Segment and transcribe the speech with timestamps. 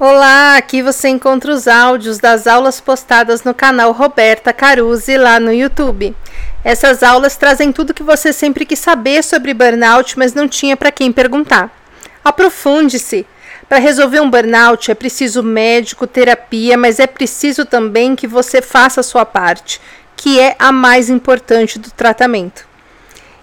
[0.00, 5.52] Olá, aqui você encontra os áudios das aulas postadas no canal Roberta Caruzzi lá no
[5.52, 6.14] YouTube.
[6.62, 10.92] Essas aulas trazem tudo que você sempre quis saber sobre burnout, mas não tinha para
[10.92, 11.76] quem perguntar.
[12.24, 13.26] Aprofunde-se.
[13.68, 19.00] Para resolver um burnout é preciso médico, terapia, mas é preciso também que você faça
[19.00, 19.80] a sua parte,
[20.14, 22.68] que é a mais importante do tratamento.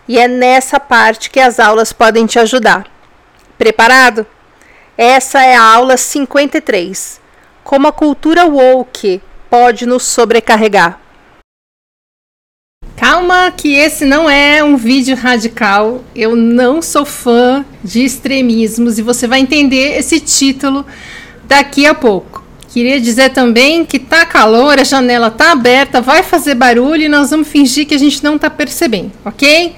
[0.08, 2.88] E é nessa parte que as aulas podem te ajudar.
[3.58, 4.26] Preparado?
[4.98, 7.20] Essa é a aula 53.
[7.64, 11.02] Como a cultura woke pode nos sobrecarregar.
[12.96, 16.02] Calma, que esse não é um vídeo radical.
[16.16, 20.86] Eu não sou fã de extremismos e você vai entender esse título
[21.44, 22.44] daqui a pouco.
[22.70, 27.32] Queria dizer também que tá calor, a janela tá aberta, vai fazer barulho e nós
[27.32, 29.76] vamos fingir que a gente não tá percebendo, ok?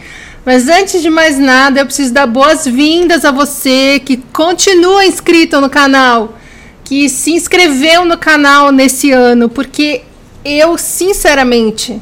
[0.48, 5.70] Mas antes de mais nada, eu preciso dar boas-vindas a você que continua inscrito no
[5.70, 6.38] canal,
[6.86, 10.04] que se inscreveu no canal nesse ano, porque
[10.46, 12.02] eu, sinceramente,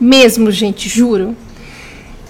[0.00, 1.36] mesmo, gente, juro,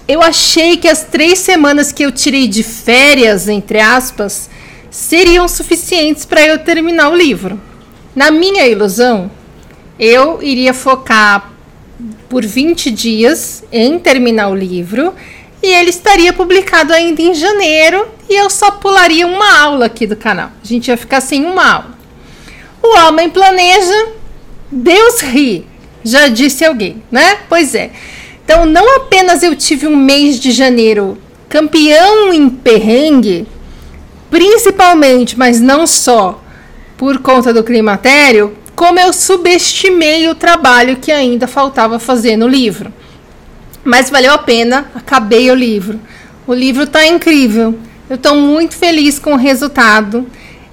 [0.06, 4.50] eu achei que as três semanas que eu tirei de férias, entre aspas,
[4.90, 7.58] seriam suficientes para eu terminar o livro.
[8.14, 9.30] Na minha ilusão,
[9.98, 11.54] eu iria focar
[12.28, 15.14] por 20 dias em terminar o livro
[15.64, 20.14] e ele estaria publicado ainda em janeiro e eu só pularia uma aula aqui do
[20.14, 20.50] canal.
[20.62, 21.98] A gente ia ficar sem uma aula.
[22.82, 24.08] O homem planeja,
[24.70, 25.66] Deus ri,
[26.04, 27.38] já disse alguém, né?
[27.48, 27.92] Pois é.
[28.44, 31.16] Então, não apenas eu tive um mês de janeiro
[31.48, 33.46] campeão em perrengue,
[34.30, 36.42] principalmente, mas não só
[36.98, 42.92] por conta do climatério, como eu subestimei o trabalho que ainda faltava fazer no livro.
[43.84, 46.00] Mas valeu a pena, acabei o livro.
[46.46, 47.78] O livro está incrível.
[48.08, 50.26] Eu estou muito feliz com o resultado.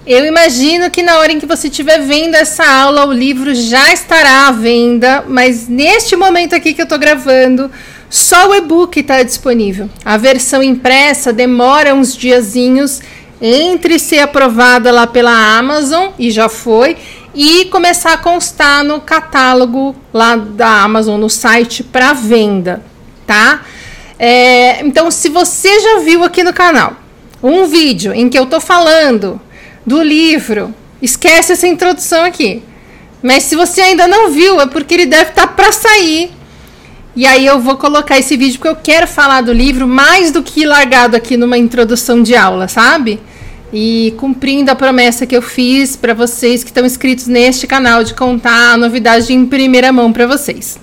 [0.08, 3.92] Eu imagino que na hora em que você estiver vendo essa aula, o livro já
[3.92, 7.70] estará à venda, mas neste momento aqui que eu estou gravando,
[8.10, 9.90] só o e-book está disponível.
[10.04, 13.02] A versão impressa demora uns diazinhos
[13.42, 16.96] entre ser aprovada lá pela Amazon, e já foi,
[17.34, 22.91] e começar a constar no catálogo lá da Amazon, no site para venda
[23.32, 23.62] tá?
[24.20, 26.98] É, então, se você já viu aqui no canal
[27.42, 29.40] um vídeo em que eu tô falando
[29.86, 32.62] do livro, esquece essa introdução aqui.
[33.24, 36.30] Mas se você ainda não viu, é porque ele deve estar tá para sair.
[37.16, 40.44] E aí eu vou colocar esse vídeo porque eu quero falar do livro mais do
[40.44, 43.18] que largado aqui numa introdução de aula, sabe?
[43.72, 48.14] E cumprindo a promessa que eu fiz para vocês que estão inscritos neste canal de
[48.14, 50.78] contar a novidade em primeira mão para vocês.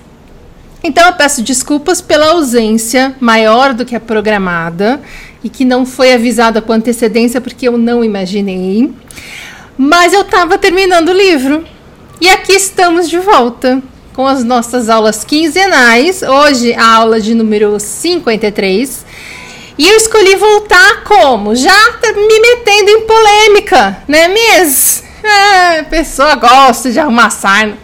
[0.83, 5.01] Então eu peço desculpas pela ausência maior do que a programada
[5.43, 8.91] e que não foi avisada com antecedência porque eu não imaginei.
[9.77, 11.65] Mas eu estava terminando o livro.
[12.21, 13.81] E aqui estamos de volta
[14.13, 16.21] com as nossas aulas quinzenais.
[16.21, 19.05] Hoje a aula de número 53.
[19.77, 21.55] E eu escolhi voltar como?
[21.55, 21.73] Já
[22.03, 25.07] me metendo em polêmica, né mesmo?
[25.23, 27.77] É, a pessoa gosta de arrumar sarna.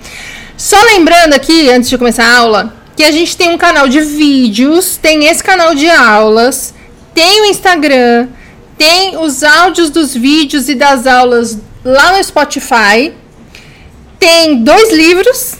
[0.58, 4.02] Só lembrando aqui, antes de começar a aula, que a gente tem um canal de
[4.02, 6.74] vídeos, tem esse canal de aulas,
[7.14, 8.28] tem o Instagram,
[8.78, 13.14] tem os áudios dos vídeos e das aulas lá no Spotify.
[14.18, 15.56] Tem dois livros,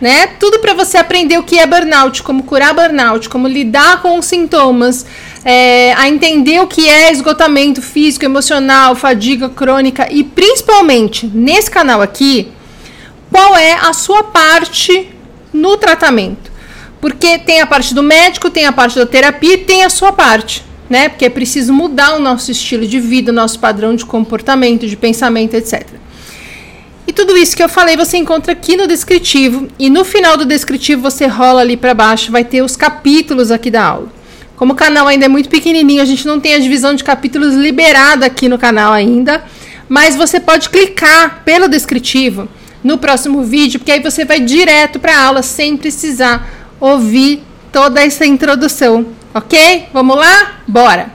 [0.00, 0.28] né?
[0.38, 4.26] Tudo para você aprender o que é burnout, como curar burnout, como lidar com os
[4.26, 5.04] sintomas,
[5.44, 12.00] é, a entender o que é esgotamento físico, emocional, fadiga crônica e principalmente nesse canal
[12.00, 12.52] aqui,
[13.30, 15.10] qual é a sua parte
[15.52, 16.47] no tratamento.
[17.00, 20.12] Porque tem a parte do médico, tem a parte da terapia e tem a sua
[20.12, 21.08] parte, né?
[21.08, 24.96] Porque é preciso mudar o nosso estilo de vida, o nosso padrão de comportamento, de
[24.96, 25.86] pensamento, etc.
[27.06, 30.44] E tudo isso que eu falei você encontra aqui no descritivo e no final do
[30.44, 34.12] descritivo você rola ali para baixo, vai ter os capítulos aqui da aula.
[34.56, 37.54] Como o canal ainda é muito pequenininho, a gente não tem a divisão de capítulos
[37.54, 39.44] liberada aqui no canal ainda,
[39.88, 42.48] mas você pode clicar pelo descritivo
[42.82, 47.42] no próximo vídeo, porque aí você vai direto para a aula sem precisar ouvir
[47.72, 49.86] toda essa introdução, ok?
[49.92, 50.60] Vamos lá?
[50.66, 51.12] Bora!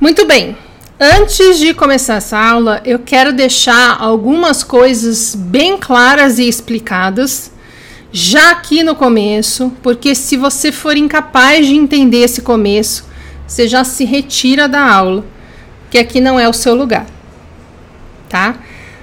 [0.00, 0.56] Muito bem.
[0.98, 7.52] Antes de começar essa aula, eu quero deixar algumas coisas bem claras e explicadas
[8.10, 13.04] já aqui no começo, porque se você for incapaz de entender esse começo,
[13.46, 15.22] você já se retira da aula,
[15.90, 17.04] que aqui não é o seu lugar,
[18.28, 18.56] tá?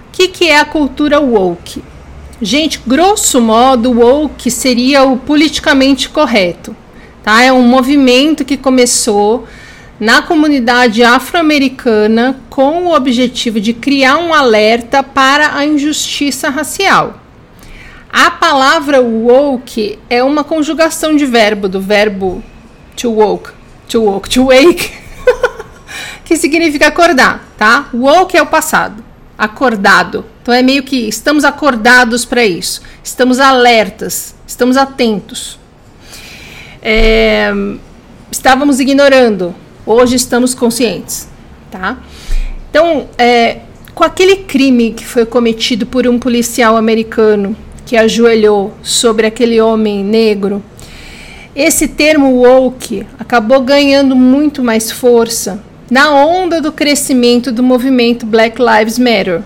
[0.08, 1.84] O que, que é a cultura woke?
[2.45, 6.75] Gente, grosso modo, o woke seria o politicamente correto.
[7.24, 7.42] Tá?
[7.42, 9.48] É um movimento que começou
[9.98, 17.22] na comunidade afro-americana com o objetivo de criar um alerta para a injustiça racial.
[18.12, 22.44] A palavra woke é uma conjugação de verbo do verbo
[22.98, 23.51] to woke,
[23.88, 24.92] to woke, to wake,
[26.25, 27.88] que significa acordar, tá?
[27.94, 29.01] Woke é o passado,
[29.38, 30.26] acordado.
[30.42, 35.60] Então é meio que estamos acordados para isso, estamos alertas, estamos atentos.
[36.82, 37.52] É,
[38.30, 41.30] estávamos ignorando, hoje estamos conscientes,
[41.72, 41.98] tá?
[42.70, 43.60] Então, é,
[43.96, 50.04] com aquele crime que foi cometido por um policial americano que ajoelhou sobre aquele homem
[50.04, 50.64] negro,
[51.56, 58.58] esse termo woke acabou ganhando muito mais força na onda do crescimento do movimento Black
[58.62, 59.42] Lives Matter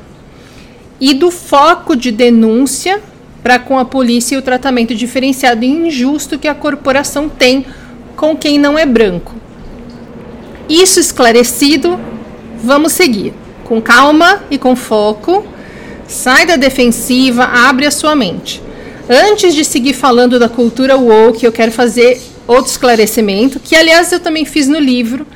[0.99, 3.01] e do foco de denúncia
[3.43, 7.65] para com a polícia e o tratamento diferenciado e injusto que a corporação tem
[8.15, 9.35] com quem não é branco.
[10.67, 11.99] Isso esclarecido,
[12.61, 13.33] vamos seguir
[13.67, 15.45] com calma e com foco.
[16.07, 18.61] Sai da defensiva, abre a sua mente.
[19.09, 24.19] Antes de seguir falando da cultura woke, eu quero fazer outro esclarecimento, que aliás eu
[24.19, 25.27] também fiz no livro,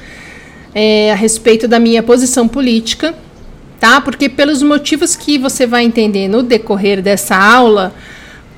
[0.74, 3.14] é, a respeito da minha posição política
[3.82, 4.00] tá?
[4.00, 7.94] Porque pelos motivos que você vai entender no decorrer dessa aula,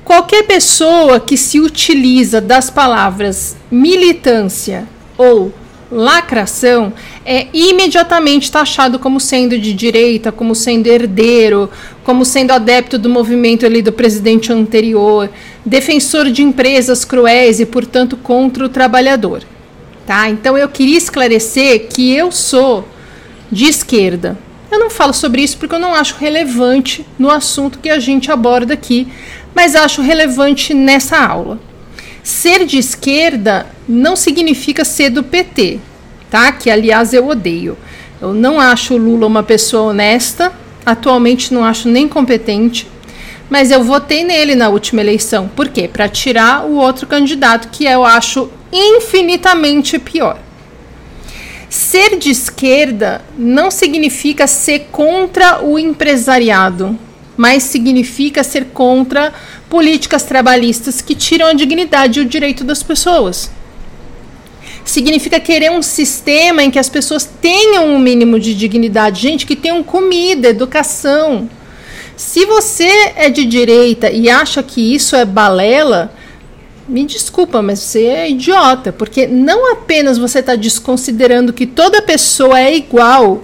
[0.04, 5.50] qualquer pessoa que se utiliza das palavras militância ou
[5.90, 6.92] lacração
[7.24, 11.70] é imediatamente taxado como sendo de direita, como sendo herdeiro,
[12.02, 15.30] como sendo adepto do movimento ali do presidente anterior,
[15.64, 19.42] defensor de empresas cruéis e, portanto, contra o trabalhador.
[20.06, 20.28] Tá?
[20.28, 22.86] Então eu queria esclarecer que eu sou
[23.50, 24.36] de esquerda,
[24.74, 28.30] eu não falo sobre isso porque eu não acho relevante no assunto que a gente
[28.30, 29.06] aborda aqui,
[29.54, 31.60] mas acho relevante nessa aula.
[32.24, 35.78] Ser de esquerda não significa ser do PT,
[36.28, 36.50] tá?
[36.50, 37.78] Que aliás eu odeio.
[38.20, 40.52] Eu não acho o Lula uma pessoa honesta,
[40.84, 42.88] atualmente não acho nem competente,
[43.48, 45.48] mas eu votei nele na última eleição.
[45.48, 45.88] Por quê?
[45.88, 50.38] Para tirar o outro candidato que eu acho infinitamente pior.
[51.68, 56.98] Ser de esquerda não significa ser contra o empresariado,
[57.36, 59.32] mas significa ser contra
[59.68, 63.50] políticas trabalhistas que tiram a dignidade e o direito das pessoas.
[64.84, 69.56] Significa querer um sistema em que as pessoas tenham um mínimo de dignidade, gente que
[69.56, 71.48] tenham comida, educação.
[72.16, 76.12] Se você é de direita e acha que isso é balela,
[76.88, 82.60] me desculpa, mas você é idiota, porque não apenas você está desconsiderando que toda pessoa
[82.60, 83.42] é igual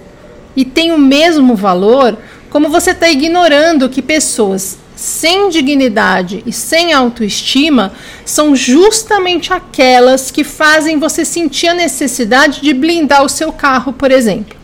[0.55, 2.17] e tem o mesmo valor,
[2.49, 7.91] como você está ignorando que pessoas sem dignidade e sem autoestima
[8.23, 14.11] são justamente aquelas que fazem você sentir a necessidade de blindar o seu carro, por
[14.11, 14.60] exemplo.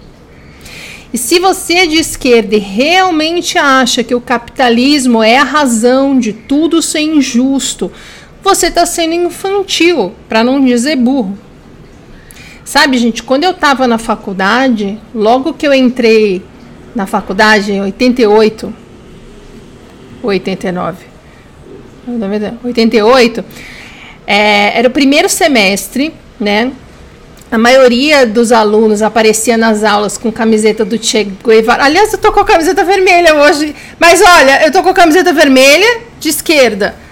[1.14, 6.20] E se você é de esquerda e realmente acha que o capitalismo é a razão
[6.20, 7.92] de tudo ser injusto,
[8.44, 11.38] você está sendo infantil, para não dizer burro.
[12.64, 16.44] Sabe, gente, quando eu estava na faculdade, logo que eu entrei
[16.94, 18.74] na faculdade, em 88,
[20.22, 21.06] 89,
[22.64, 23.46] 88,
[24.26, 26.72] é, era o primeiro semestre, né?
[27.50, 31.86] A maioria dos alunos aparecia nas aulas com camiseta do Che Guevara.
[31.86, 33.76] Aliás, eu tô com a camiseta vermelha hoje.
[34.00, 37.08] Mas olha, eu tô com a camiseta vermelha de esquerda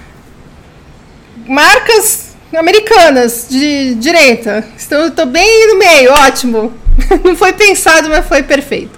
[1.48, 4.66] marcas americanas de direita.
[4.78, 6.74] Estou, estou bem no meio, ótimo.
[7.24, 8.98] Não foi pensado, mas foi perfeito.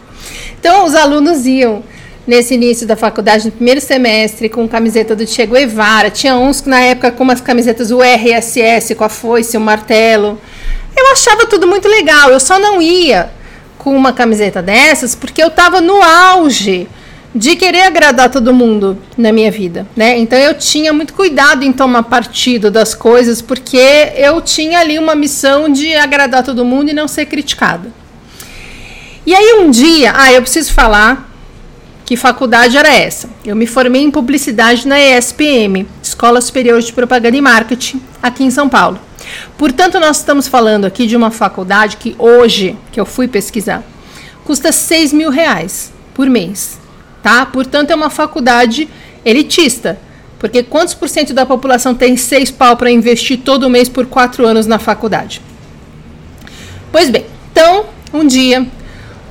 [0.60, 1.84] Então, os alunos iam
[2.28, 6.12] nesse início da faculdade, no primeiro semestre, com camiseta do Che Guevara.
[6.12, 10.40] Tinha uns na época com umas camisetas URSS, com a foice, o martelo.
[10.96, 12.30] Eu achava tudo muito legal.
[12.30, 13.32] Eu só não ia
[13.78, 16.90] com uma camiseta dessas porque eu estava no auge
[17.34, 20.18] de querer agradar todo mundo na minha vida, né?
[20.18, 23.78] Então eu tinha muito cuidado em tomar partido das coisas, porque
[24.16, 27.92] eu tinha ali uma missão de agradar todo mundo e não ser criticada.
[29.26, 31.30] E aí um dia, ah, eu preciso falar
[32.08, 33.30] que faculdade era essa.
[33.46, 38.50] Eu me formei em publicidade na ESPM, Escola Superior de Propaganda e Marketing, aqui em
[38.50, 39.00] São Paulo.
[39.60, 43.84] Portanto, nós estamos falando aqui de uma faculdade que hoje, que eu fui pesquisar,
[44.44, 46.80] custa 6 mil reais por mês
[47.28, 47.46] tá?
[47.46, 48.88] Portanto, é uma faculdade
[49.26, 50.00] elitista.
[50.40, 54.48] Porque quantos por cento da população tem seis pau para investir todo mês por quatro
[54.48, 55.42] anos na faculdade?
[56.90, 58.66] Pois bem, então, um dia,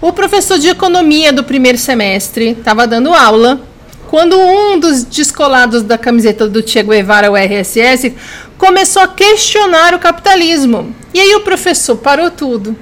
[0.00, 3.60] o professor de economia do primeiro semestre estava dando aula
[4.08, 8.14] quando um dos descolados da camiseta do Che Guevara, o RSS,
[8.56, 10.94] começou a questionar o capitalismo.
[11.12, 12.76] E aí o professor parou tudo,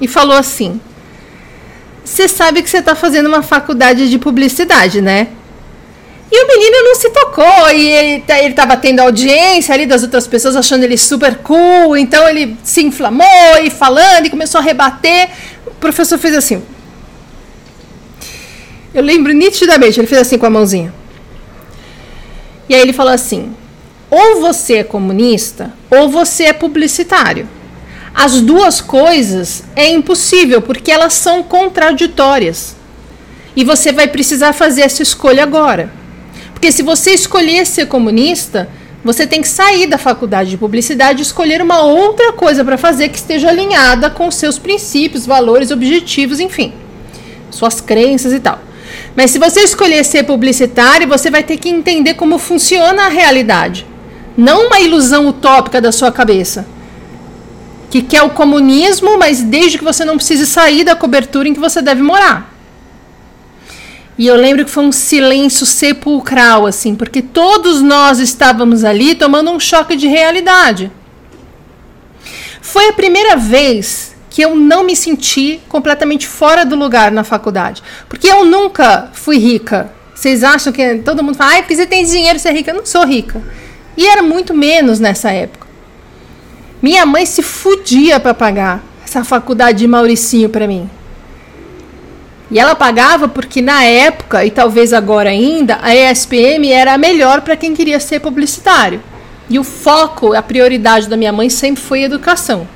[0.00, 0.80] e falou assim:
[2.04, 5.28] Você sabe que você está fazendo uma faculdade de publicidade, né?
[6.30, 10.02] E o menino não se tocou, e ele, tá, ele tava tendo audiência ali das
[10.02, 13.26] outras pessoas, achando ele super cool, então ele se inflamou
[13.62, 15.28] e falando e começou a rebater.
[15.66, 16.62] O professor fez assim.
[18.94, 20.94] Eu lembro nitidamente, ele fez assim com a mãozinha.
[22.68, 23.54] E aí ele falou assim:
[24.10, 27.48] ou você é comunista, ou você é publicitário.
[28.14, 32.74] As duas coisas é impossível, porque elas são contraditórias.
[33.54, 35.92] E você vai precisar fazer essa escolha agora.
[36.52, 38.68] Porque se você escolher ser comunista,
[39.06, 43.08] você tem que sair da faculdade de publicidade e escolher uma outra coisa para fazer
[43.08, 46.72] que esteja alinhada com seus princípios, valores, objetivos, enfim,
[47.48, 48.58] suas crenças e tal.
[49.14, 53.86] Mas se você escolher ser publicitário, você vai ter que entender como funciona a realidade,
[54.36, 56.66] não uma ilusão utópica da sua cabeça.
[57.88, 61.60] Que quer o comunismo, mas desde que você não precise sair da cobertura em que
[61.60, 62.55] você deve morar.
[64.18, 69.50] E eu lembro que foi um silêncio sepulcral, assim, porque todos nós estávamos ali tomando
[69.50, 70.90] um choque de realidade.
[72.62, 77.82] Foi a primeira vez que eu não me senti completamente fora do lugar na faculdade.
[78.08, 79.90] Porque eu nunca fui rica.
[80.14, 82.70] Vocês acham que todo mundo fala, ah, porque você tem dinheiro, você é rica?
[82.70, 83.42] Eu não sou rica.
[83.96, 85.66] E era muito menos nessa época.
[86.82, 90.90] Minha mãe se fudia para pagar essa faculdade de Mauricinho para mim.
[92.50, 97.40] E ela pagava porque na época, e talvez agora ainda, a ESPM era a melhor
[97.40, 99.02] para quem queria ser publicitário.
[99.50, 102.68] E o foco, a prioridade da minha mãe sempre foi educação.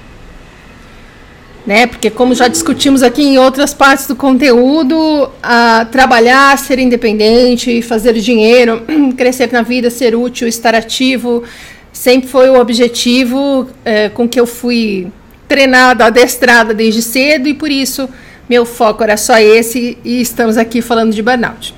[1.64, 1.86] Né?
[1.86, 8.14] Porque como já discutimos aqui em outras partes do conteúdo, a trabalhar, ser independente, fazer
[8.14, 8.82] dinheiro,
[9.16, 11.44] crescer na vida, ser útil, estar ativo,
[11.92, 15.08] sempre foi o objetivo é, com que eu fui
[15.46, 18.08] treinada, adestrada desde cedo e por isso
[18.50, 21.73] meu foco era só esse e estamos aqui falando de burnout.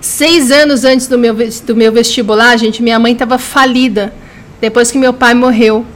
[0.00, 1.32] Seis anos antes do meu,
[1.64, 4.12] do meu vestibular, gente, minha mãe estava falida
[4.60, 5.86] depois que meu pai morreu.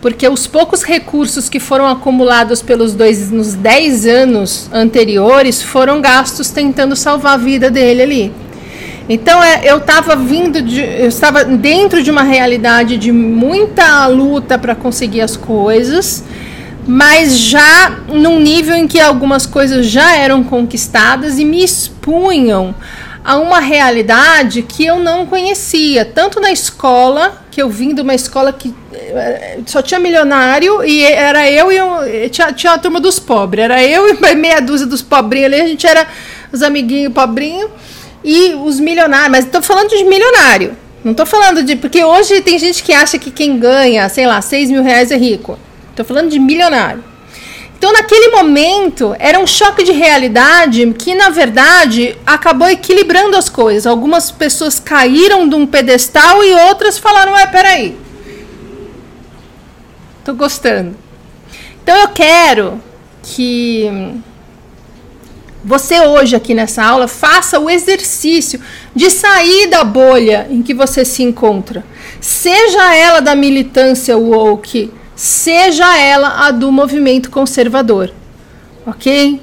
[0.00, 6.48] Porque os poucos recursos que foram acumulados pelos dois nos dez anos anteriores foram gastos
[6.48, 8.32] tentando salvar a vida dele ali.
[9.06, 14.58] Então é, eu estava vindo de, eu estava dentro de uma realidade de muita luta
[14.58, 16.24] para conseguir as coisas
[16.86, 22.74] mas já num nível em que algumas coisas já eram conquistadas e me expunham
[23.24, 28.14] a uma realidade que eu não conhecia, tanto na escola, que eu vim de uma
[28.14, 33.00] escola que eh, só tinha milionário e era eu e eu, tinha, tinha a turma
[33.00, 36.06] dos pobres, era eu e meia dúzia dos pobrinhos ali, a gente era
[36.50, 37.70] os amiguinhos pobrinhos
[38.24, 41.76] e os milionários, mas estou falando de milionário, não estou falando de.
[41.76, 45.16] Porque hoje tem gente que acha que quem ganha, sei lá, 6 mil reais é
[45.16, 45.58] rico.
[45.92, 47.04] Estou falando de milionário.
[47.76, 53.86] Então, naquele momento, era um choque de realidade que, na verdade, acabou equilibrando as coisas.
[53.86, 57.96] Algumas pessoas caíram de um pedestal e outras falaram: é, peraí.
[60.20, 60.96] Estou gostando.
[61.82, 62.80] Então, eu quero
[63.22, 64.22] que
[65.64, 68.60] você hoje aqui nessa aula faça o exercício
[68.94, 71.84] de sair da bolha em que você se encontra.
[72.20, 74.92] Seja ela da militância woke,
[75.22, 78.12] seja ela a do movimento conservador,
[78.84, 79.40] ok?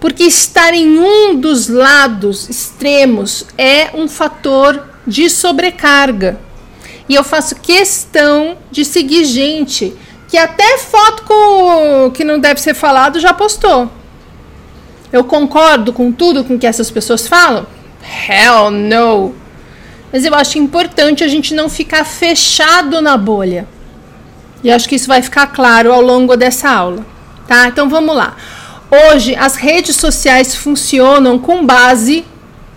[0.00, 6.40] Porque estar em um dos lados extremos é um fator de sobrecarga.
[7.06, 9.94] E eu faço questão de seguir gente
[10.28, 13.92] que até foto com que não deve ser falado já postou.
[15.12, 17.66] Eu concordo com tudo com que essas pessoas falam?
[18.02, 19.34] Hell no.
[20.10, 23.68] Mas eu acho importante a gente não ficar fechado na bolha.
[24.62, 27.06] E acho que isso vai ficar claro ao longo dessa aula,
[27.46, 27.68] tá?
[27.68, 28.36] Então vamos lá.
[28.90, 32.24] Hoje as redes sociais funcionam com base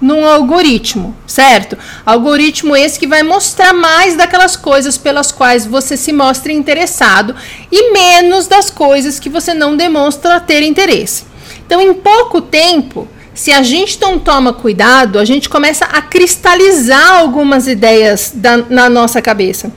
[0.02, 1.78] num algoritmo, certo?
[2.06, 7.36] Algoritmo esse que vai mostrar mais daquelas coisas pelas quais você se mostra interessado
[7.72, 11.26] e menos das coisas que você não demonstra ter interesse.
[11.66, 17.20] Então, em pouco tempo, se a gente não toma cuidado, a gente começa a cristalizar
[17.20, 19.72] algumas ideias da, na nossa cabeça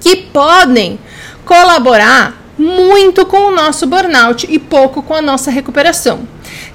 [0.00, 0.98] que podem
[1.44, 6.20] colaborar muito com o nosso burnout e pouco com a nossa recuperação.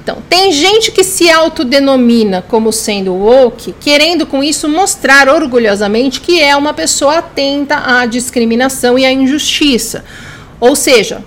[0.02, 6.42] Então, tem gente que se autodenomina como sendo woke, querendo com isso mostrar orgulhosamente que
[6.42, 10.04] é uma pessoa atenta à discriminação e à injustiça.
[10.60, 11.24] Ou seja,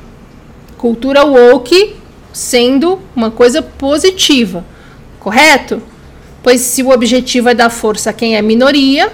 [0.77, 1.97] cultura woke
[2.33, 4.65] sendo uma coisa positiva,
[5.21, 5.83] correto?
[6.43, 9.13] Pois se o objetivo é dar força a quem é minoria,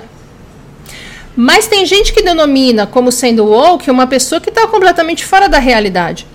[1.40, 5.60] mas tem gente que denomina como sendo woke uma pessoa que está completamente fora da
[5.60, 6.26] realidade.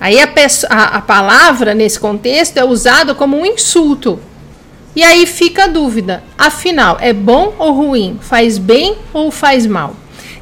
[0.00, 0.28] Aí a,
[0.68, 4.18] a, a palavra, nesse contexto, é usada como um insulto.
[4.96, 8.18] E aí fica a dúvida: afinal, é bom ou ruim?
[8.20, 9.94] Faz bem ou faz mal?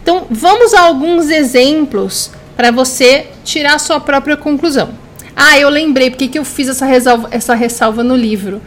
[0.02, 4.94] Então, vamos a alguns exemplos para você tirar sua própria conclusão.
[5.36, 8.62] Ah, eu lembrei porque que eu fiz essa ressalva, essa ressalva no livro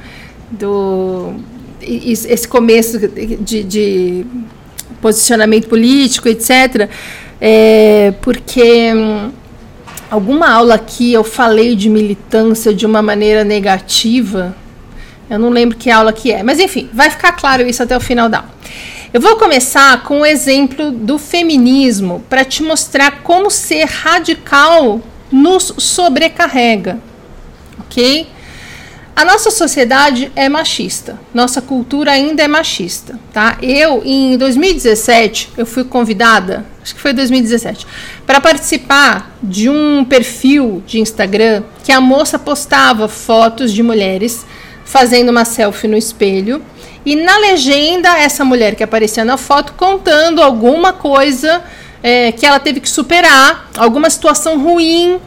[0.51, 1.33] do
[1.81, 4.25] esse começo de, de
[5.01, 6.89] posicionamento político, etc.
[7.39, 9.31] É, porque hum,
[10.09, 14.55] alguma aula aqui eu falei de militância de uma maneira negativa.
[15.29, 17.99] Eu não lembro que aula que é, mas enfim, vai ficar claro isso até o
[17.99, 18.49] final da aula.
[19.13, 25.01] Eu vou começar com o um exemplo do feminismo para te mostrar como ser radical
[25.31, 26.99] nos sobrecarrega,
[27.79, 28.27] ok?
[29.17, 33.57] A nossa sociedade é machista, nossa cultura ainda é machista, tá?
[33.63, 37.87] Eu, em 2017, eu fui convidada, acho que foi 2017,
[38.27, 44.45] para participar de um perfil de Instagram que a moça postava fotos de mulheres
[44.85, 46.61] fazendo uma selfie no espelho
[47.03, 51.63] e na legenda essa mulher que aparecia na foto contando alguma coisa
[52.03, 55.19] é, que ela teve que superar, alguma situação ruim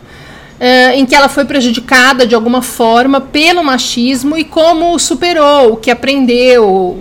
[0.61, 5.77] uh, em que ela foi prejudicada de alguma forma pelo machismo e como superou, o
[5.77, 6.99] que aprendeu,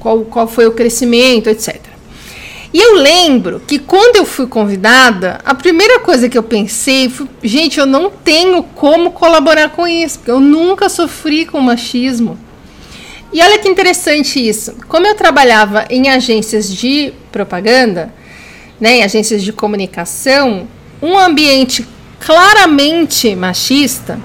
[0.00, 1.88] qual, qual foi o crescimento, etc.
[2.72, 7.26] E eu lembro que quando eu fui convidada, a primeira coisa que eu pensei foi:
[7.42, 12.38] gente, eu não tenho como colaborar com isso, porque eu nunca sofri com machismo.
[13.32, 14.74] E olha que interessante isso.
[14.88, 18.12] Como eu trabalhava em agências de propaganda,
[18.80, 20.66] né, em agências de comunicação,
[21.02, 21.86] um ambiente
[22.20, 24.18] claramente machista,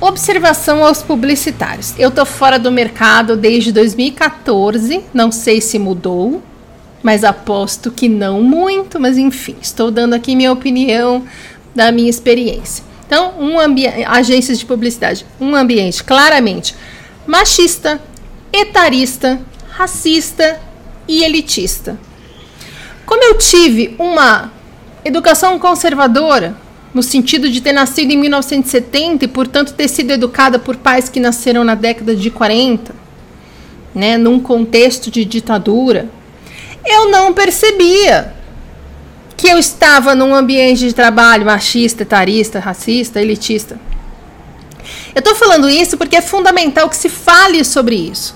[0.00, 1.94] observação aos publicitários.
[1.98, 6.42] Eu tô fora do mercado desde 2014, não sei se mudou,
[7.02, 11.24] mas aposto que não muito, mas enfim, estou dando aqui minha opinião
[11.74, 12.84] da minha experiência.
[13.06, 13.56] Então, um
[14.06, 16.74] agências de publicidade, um ambiente claramente
[17.26, 18.00] machista,
[18.52, 20.60] etarista, racista
[21.08, 21.98] e elitista.
[23.04, 24.52] Como eu tive uma
[25.04, 26.56] educação conservadora,
[26.92, 31.20] no sentido de ter nascido em 1970 e, portanto, ter sido educada por pais que
[31.20, 32.94] nasceram na década de 40,
[33.94, 36.08] né, num contexto de ditadura,
[36.84, 38.34] eu não percebia
[39.36, 43.80] que eu estava num ambiente de trabalho machista, etarista, racista, elitista.
[45.14, 48.34] Eu estou falando isso porque é fundamental que se fale sobre isso.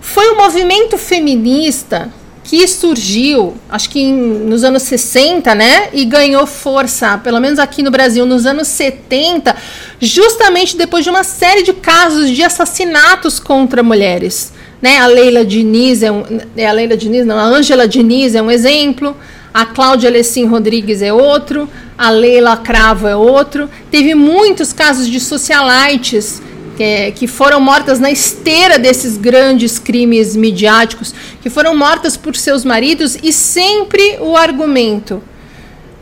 [0.00, 5.88] Foi o movimento feminista que surgiu, acho que em, nos anos 60, né?
[5.92, 9.54] E ganhou força, pelo menos aqui no Brasil, nos anos 70,
[10.00, 14.52] justamente depois de uma série de casos de assassinatos contra mulheres.
[14.80, 14.98] Né?
[14.98, 16.24] A Leila Diniz é, um,
[16.56, 19.16] é a Leila Diniz, não, a Ângela Diniz é um exemplo,
[19.52, 23.68] a Cláudia Lessin Rodrigues é outro, a Leila Cravo é outro.
[23.90, 26.40] Teve muitos casos de socialites
[26.80, 32.64] que, que foram mortas na esteira desses grandes crimes midiáticos, que foram mortas por seus
[32.64, 35.22] maridos e sempre o argumento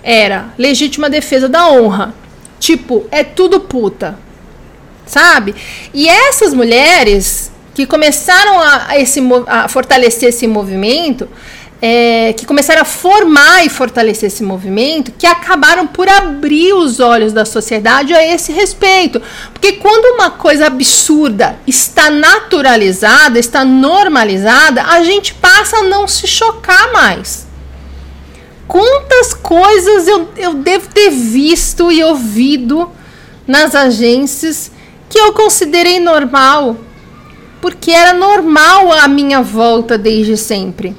[0.04, 2.14] era legítima defesa da honra.
[2.60, 4.20] Tipo, é tudo puta.
[5.04, 5.52] Sabe?
[5.92, 11.28] E essas mulheres que começaram a, a, esse, a fortalecer esse movimento,
[11.80, 17.32] é, que começaram a formar e fortalecer esse movimento, que acabaram por abrir os olhos
[17.32, 19.22] da sociedade a esse respeito.
[19.52, 26.26] Porque quando uma coisa absurda está naturalizada, está normalizada, a gente passa a não se
[26.26, 27.46] chocar mais.
[28.66, 32.90] Quantas coisas eu, eu devo ter visto e ouvido
[33.46, 34.70] nas agências
[35.08, 36.76] que eu considerei normal,
[37.62, 40.94] porque era normal à minha volta desde sempre.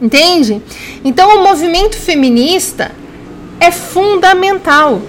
[0.00, 0.62] Entende?
[1.04, 2.92] Então o movimento feminista
[3.58, 5.02] é fundamental.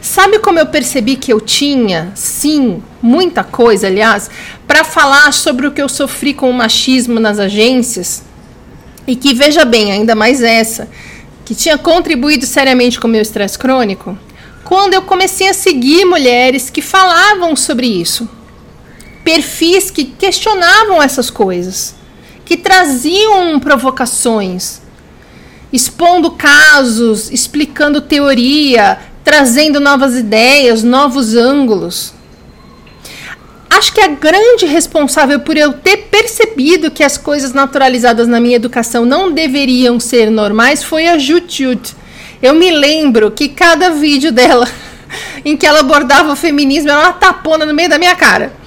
[0.00, 4.30] Sabe como eu percebi que eu tinha, sim, muita coisa, aliás,
[4.66, 8.22] para falar sobre o que eu sofri com o machismo nas agências?
[9.06, 10.88] E que, veja bem, ainda mais essa,
[11.44, 14.18] que tinha contribuído seriamente com o meu estresse crônico?
[14.64, 18.28] Quando eu comecei a seguir mulheres que falavam sobre isso,
[19.24, 21.99] perfis que questionavam essas coisas
[22.50, 24.80] que traziam provocações,
[25.72, 32.12] expondo casos, explicando teoria, trazendo novas ideias, novos ângulos.
[33.70, 38.56] Acho que a grande responsável por eu ter percebido que as coisas naturalizadas na minha
[38.56, 41.64] educação não deveriam ser normais foi a Jut
[42.42, 44.66] Eu me lembro que cada vídeo dela
[45.44, 48.58] em que ela abordava o feminismo era uma tapona no meio da minha cara.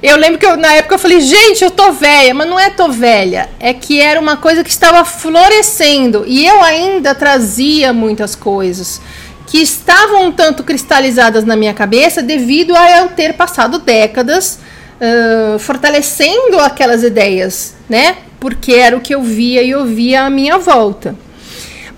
[0.00, 2.70] Eu lembro que eu, na época eu falei, gente, eu tô velha, mas não é
[2.70, 8.36] tô velha, é que era uma coisa que estava florescendo e eu ainda trazia muitas
[8.36, 9.00] coisas
[9.48, 14.60] que estavam um tanto cristalizadas na minha cabeça devido a eu ter passado décadas
[15.00, 18.18] uh, fortalecendo aquelas ideias, né?
[18.38, 21.16] Porque era o que eu via e ouvia à minha volta.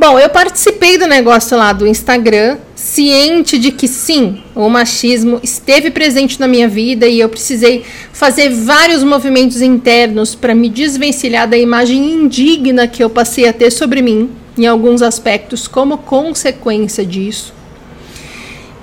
[0.01, 5.91] Bom, eu participei do negócio lá do Instagram, ciente de que sim, o machismo esteve
[5.91, 11.59] presente na minha vida e eu precisei fazer vários movimentos internos para me desvencilhar da
[11.59, 17.53] imagem indigna que eu passei a ter sobre mim, em alguns aspectos, como consequência disso.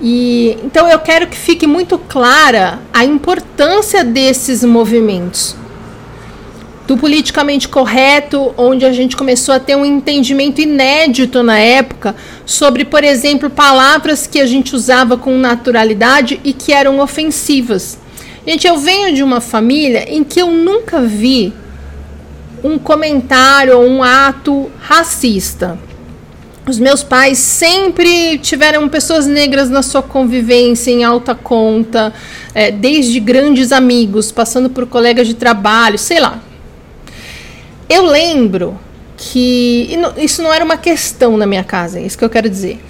[0.00, 5.56] E então eu quero que fique muito clara a importância desses movimentos
[6.88, 12.82] do politicamente correto, onde a gente começou a ter um entendimento inédito na época sobre,
[12.82, 17.98] por exemplo, palavras que a gente usava com naturalidade e que eram ofensivas.
[18.46, 21.52] Gente, eu venho de uma família em que eu nunca vi
[22.64, 25.78] um comentário ou um ato racista.
[26.66, 32.14] Os meus pais sempre tiveram pessoas negras na sua convivência em alta conta,
[32.54, 36.47] é, desde grandes amigos, passando por colegas de trabalho, sei lá,
[37.88, 38.78] eu lembro
[39.16, 42.80] que isso não era uma questão na minha casa, é isso que eu quero dizer.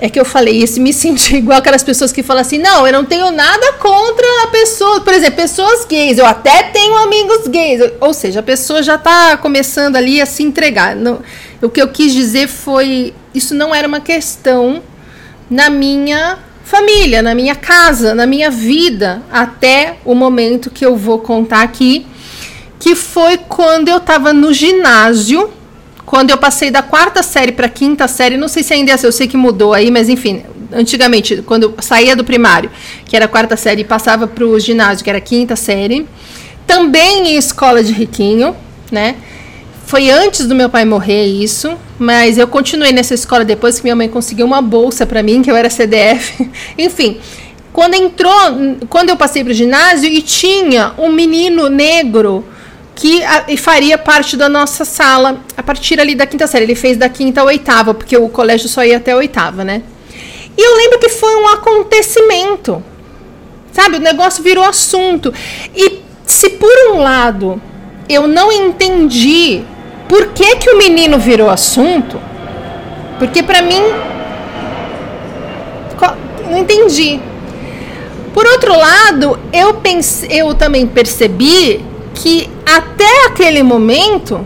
[0.00, 2.92] É que eu falei isso me senti igual aquelas pessoas que falam assim: não, eu
[2.92, 5.00] não tenho nada contra a pessoa.
[5.00, 7.80] Por exemplo, pessoas gays, eu até tenho amigos gays.
[8.00, 10.94] Ou seja, a pessoa já está começando ali a se entregar.
[10.94, 11.20] Não,
[11.60, 14.82] o que eu quis dizer foi: isso não era uma questão
[15.50, 21.18] na minha família, na minha casa, na minha vida, até o momento que eu vou
[21.18, 22.06] contar aqui
[22.78, 25.50] que foi quando eu estava no ginásio,
[26.06, 29.06] quando eu passei da quarta série para quinta série, não sei se ainda é assim,
[29.06, 32.70] eu sei que mudou aí, mas enfim, antigamente, quando eu saía do primário,
[33.04, 36.06] que era a quarta série, e passava para o ginásio, que era a quinta série,
[36.66, 38.54] também em escola de riquinho,
[38.90, 39.16] né?
[39.86, 43.96] Foi antes do meu pai morrer isso, mas eu continuei nessa escola depois que minha
[43.96, 46.50] mãe conseguiu uma bolsa para mim, que eu era CDF.
[46.76, 47.18] Enfim,
[47.72, 48.32] quando entrou,
[48.90, 52.44] quando eu passei para o ginásio e tinha um menino negro
[52.98, 56.64] que a, faria parte da nossa sala a partir ali da quinta série.
[56.64, 59.82] Ele fez da quinta à oitava, porque o colégio só ia até a oitava, né?
[60.56, 62.82] E eu lembro que foi um acontecimento.
[63.70, 65.32] Sabe, o negócio virou assunto.
[65.76, 67.62] E se por um lado
[68.08, 69.62] eu não entendi
[70.08, 72.20] por que, que o menino virou assunto,
[73.20, 73.80] porque para mim
[76.50, 77.20] não entendi.
[78.34, 81.84] Por outro lado, eu, pense, eu também percebi
[82.18, 84.44] que até aquele momento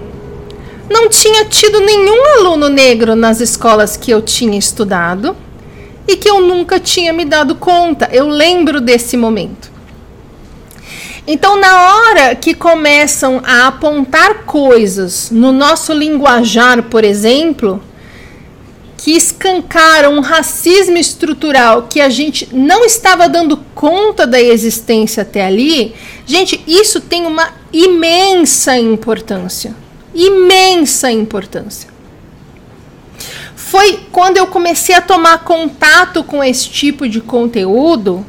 [0.91, 5.35] não tinha tido nenhum aluno negro nas escolas que eu tinha estudado
[6.07, 8.11] e que eu nunca tinha me dado conta.
[8.13, 9.73] Eu lembro desse momento.
[11.27, 17.83] Então, na hora que começam a apontar coisas no nosso linguajar, por exemplo,
[18.99, 25.47] que escancaram um racismo estrutural que a gente não estava dando conta da existência até
[25.47, 25.95] ali,
[26.27, 29.75] gente, isso tem uma imensa importância.
[30.15, 31.91] Imensa importância.
[33.57, 38.25] Foi quando eu comecei a tomar contato com esse tipo de conteúdo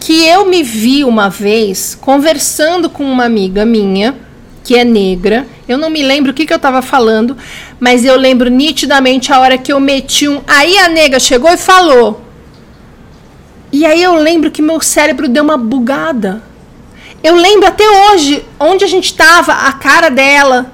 [0.00, 4.16] que eu me vi uma vez conversando com uma amiga minha
[4.64, 5.46] que é negra.
[5.66, 7.36] Eu não me lembro o que, que eu estava falando,
[7.80, 10.40] mas eu lembro nitidamente a hora que eu meti um.
[10.46, 12.22] Aí a nega chegou e falou.
[13.72, 16.42] E aí eu lembro que meu cérebro deu uma bugada.
[17.22, 20.72] Eu lembro até hoje onde a gente estava, a cara dela.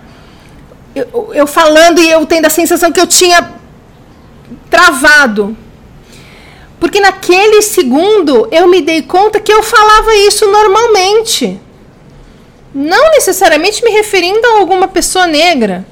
[0.94, 3.52] Eu, eu falando e eu tendo a sensação que eu tinha
[4.70, 5.56] travado.
[6.78, 11.60] Porque naquele segundo eu me dei conta que eu falava isso normalmente
[12.74, 15.86] não necessariamente me referindo a alguma pessoa negra,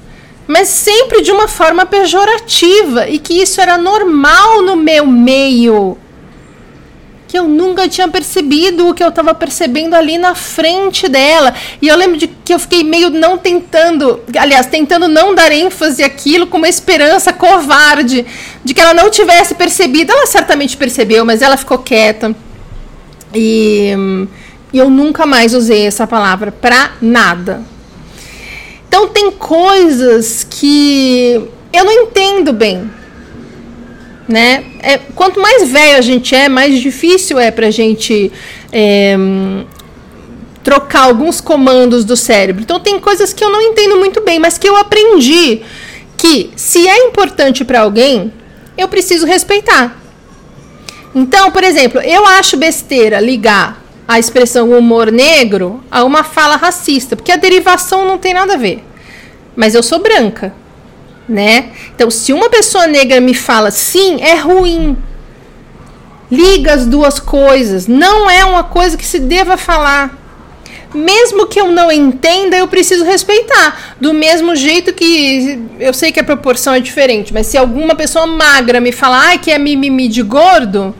[0.45, 5.97] mas sempre de uma forma pejorativa e que isso era normal no meu meio.
[7.33, 11.51] Que eu nunca tinha percebido o que eu estava percebendo ali na frente dela.
[11.81, 16.03] E eu lembro de que eu fiquei meio não tentando, aliás, tentando não dar ênfase
[16.03, 18.23] àquilo com uma esperança covarde
[18.63, 20.11] de que ela não tivesse percebido.
[20.11, 22.35] Ela certamente percebeu, mas ela ficou quieta.
[23.33, 23.89] E
[24.71, 27.63] eu nunca mais usei essa palavra para nada.
[28.87, 32.91] Então tem coisas que eu não entendo bem.
[34.27, 34.63] Né?
[34.81, 38.31] É, quanto mais velho a gente é, mais difícil é para a gente
[38.71, 39.17] é,
[40.63, 42.63] trocar alguns comandos do cérebro.
[42.63, 45.61] Então tem coisas que eu não entendo muito bem, mas que eu aprendi
[46.15, 48.31] que se é importante para alguém,
[48.77, 50.01] eu preciso respeitar.
[51.13, 57.15] Então, por exemplo, eu acho besteira ligar a expressão humor negro a uma fala racista,
[57.15, 58.83] porque a derivação não tem nada a ver.
[59.55, 60.53] Mas eu sou branca.
[61.27, 61.71] Né?
[61.95, 64.97] Então, se uma pessoa negra me fala sim, é ruim.
[66.31, 67.87] Liga as duas coisas.
[67.87, 70.19] Não é uma coisa que se deva falar.
[70.93, 73.95] Mesmo que eu não entenda, eu preciso respeitar.
[73.99, 78.27] Do mesmo jeito que eu sei que a proporção é diferente, mas se alguma pessoa
[78.27, 80.93] magra me falar ah, que é mimimi de gordo,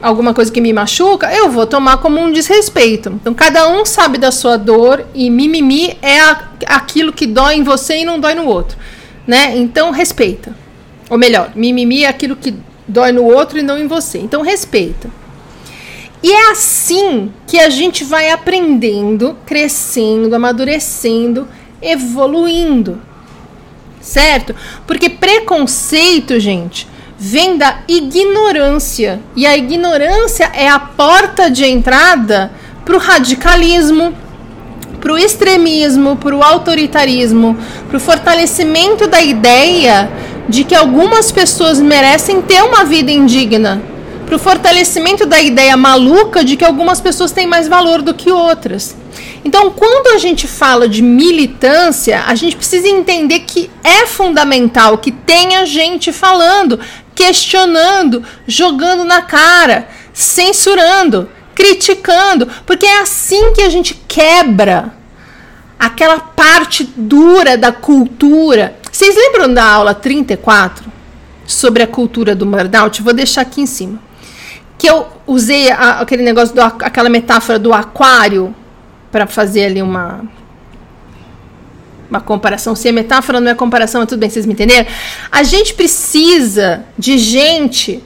[0.00, 3.10] alguma coisa que me machuca, eu vou tomar como um desrespeito.
[3.20, 6.18] Então cada um sabe da sua dor e mimimi é
[6.66, 8.78] aquilo que dói em você e não dói no outro
[9.28, 9.54] né?
[9.58, 10.56] Então respeita.
[11.10, 12.54] Ou melhor, mimimi é aquilo que
[12.86, 14.18] dói no outro e não em você.
[14.18, 15.10] Então respeita.
[16.22, 21.46] E é assim que a gente vai aprendendo, crescendo, amadurecendo,
[21.80, 23.00] evoluindo.
[24.00, 24.54] Certo?
[24.86, 26.88] Porque preconceito, gente,
[27.18, 29.20] vem da ignorância.
[29.36, 32.50] E a ignorância é a porta de entrada
[32.84, 34.14] para o radicalismo,
[35.00, 37.56] para o extremismo, para o autoritarismo,
[37.88, 40.10] para o fortalecimento da ideia
[40.48, 43.82] de que algumas pessoas merecem ter uma vida indigna,
[44.26, 48.30] para o fortalecimento da ideia maluca de que algumas pessoas têm mais valor do que
[48.30, 48.96] outras.
[49.44, 55.10] Então, quando a gente fala de militância, a gente precisa entender que é fundamental que
[55.10, 56.78] tenha gente falando,
[57.14, 64.94] questionando, jogando na cara, censurando criticando, porque é assim que a gente quebra
[65.76, 68.76] aquela parte dura da cultura.
[68.92, 70.84] Vocês lembram da aula 34
[71.44, 73.02] sobre a cultura do burnout?
[73.02, 73.98] Vou deixar aqui em cima.
[74.78, 78.54] Que eu usei a, aquele negócio, do, aquela metáfora do aquário
[79.10, 80.20] para fazer ali uma
[82.08, 82.74] uma comparação.
[82.74, 84.86] Se é metáfora, não é comparação, tudo bem, vocês me entenderam?
[85.30, 88.02] A gente precisa de gente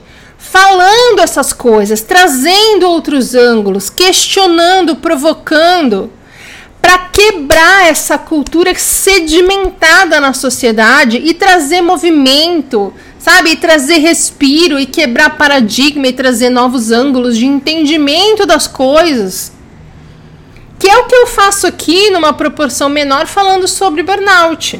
[0.53, 6.11] falando essas coisas, trazendo outros ângulos, questionando, provocando,
[6.79, 13.53] para quebrar essa cultura sedimentada na sociedade e trazer movimento, sabe?
[13.53, 19.53] E trazer respiro e quebrar paradigma e trazer novos ângulos de entendimento das coisas.
[20.77, 24.79] Que é o que eu faço aqui numa proporção menor falando sobre burnout.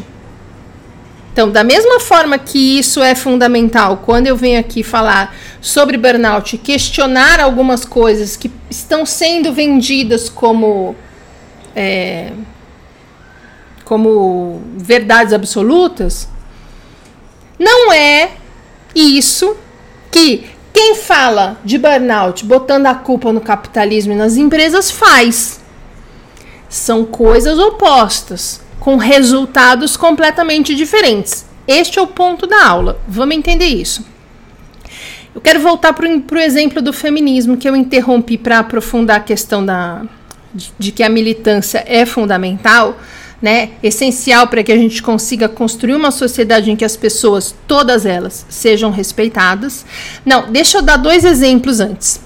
[1.33, 6.59] Então, da mesma forma que isso é fundamental, quando eu venho aqui falar sobre burnout,
[6.59, 10.95] questionar algumas coisas que estão sendo vendidas como
[11.75, 12.33] é,
[13.83, 16.29] como verdades absolutas,
[17.57, 18.29] não é
[18.93, 19.57] isso
[20.11, 25.59] que quem fala de burnout botando a culpa no capitalismo e nas empresas faz.
[26.69, 31.45] São coisas opostas com resultados completamente diferentes.
[31.65, 32.99] Este é o ponto da aula.
[33.07, 34.05] Vamos entender isso.
[35.33, 39.65] Eu quero voltar para o exemplo do feminismo que eu interrompi para aprofundar a questão
[39.65, 40.01] da,
[40.53, 42.97] de, de, que a militância é fundamental,
[43.41, 43.69] né?
[43.81, 48.45] Essencial para que a gente consiga construir uma sociedade em que as pessoas, todas elas,
[48.49, 49.85] sejam respeitadas.
[50.25, 52.19] Não, deixa eu dar dois exemplos antes.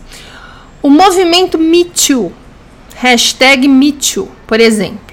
[0.81, 2.33] O movimento Me Too,
[2.95, 5.06] hashtag Me Too, por exemplo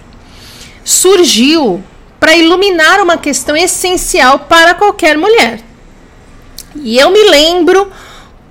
[0.84, 1.82] surgiu
[2.20, 5.60] para iluminar uma questão essencial para qualquer mulher.
[6.76, 7.90] E eu me lembro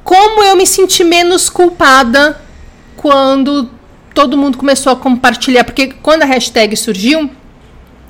[0.04, 2.41] como eu me senti menos culpada
[2.98, 3.69] quando
[4.13, 7.30] todo mundo começou a compartilhar, porque quando a hashtag surgiu,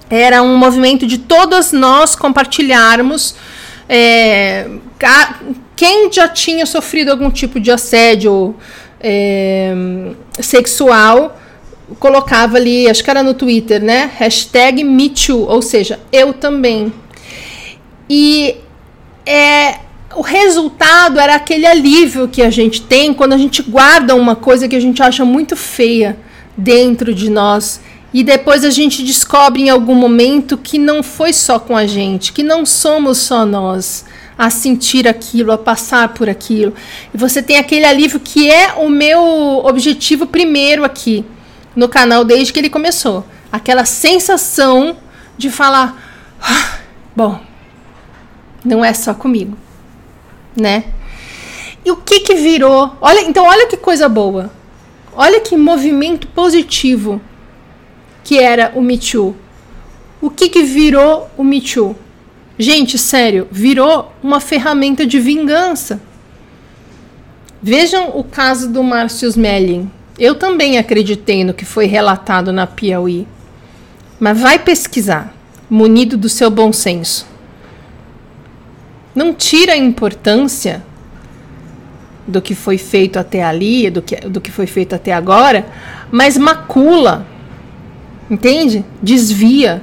[0.09, 3.36] era um movimento de todas nós compartilharmos
[3.88, 4.67] é,
[5.75, 8.55] quem já tinha sofrido algum tipo de assédio
[8.99, 9.73] é,
[10.39, 11.39] sexual
[11.99, 14.12] colocava ali, acho que era no Twitter, né?
[14.17, 16.93] Hashtag MeToo, ou seja, eu também.
[18.10, 18.56] E
[19.25, 19.79] é,
[20.15, 24.67] o resultado era aquele alívio que a gente tem quando a gente guarda uma coisa
[24.67, 26.17] que a gente acha muito feia
[26.58, 27.82] dentro de nós.
[28.13, 32.32] E depois a gente descobre em algum momento que não foi só com a gente,
[32.32, 34.06] que não somos só nós
[34.38, 36.73] a sentir aquilo, a passar por aquilo.
[37.13, 41.25] E você tem aquele alívio que é o meu objetivo primeiro aqui
[41.75, 43.25] no canal desde que ele começou.
[43.51, 44.97] Aquela sensação
[45.38, 46.01] de falar,
[46.41, 46.79] ah,
[47.15, 47.39] bom,
[48.63, 49.57] não é só comigo,
[50.55, 50.86] né?
[51.86, 52.95] E o que que virou?
[53.01, 54.49] Olha, então olha que coisa boa.
[55.15, 57.21] Olha que movimento positivo
[58.23, 59.36] que era o Me Too.
[60.21, 61.95] O que que virou o Me Too?
[62.57, 66.01] Gente, sério, virou uma ferramenta de vingança.
[67.62, 69.91] Vejam o caso do Márcio Smelling.
[70.17, 73.28] Eu também acreditei no que foi relatado na Piauí.
[74.19, 75.34] Mas vai pesquisar,
[75.69, 77.26] munido do seu bom senso.
[79.15, 80.84] Não tira a importância
[82.28, 85.65] do que foi feito até ali, do que, do que foi feito até agora,
[86.10, 87.28] mas macula,
[88.30, 88.86] entende?
[89.02, 89.82] Desvia,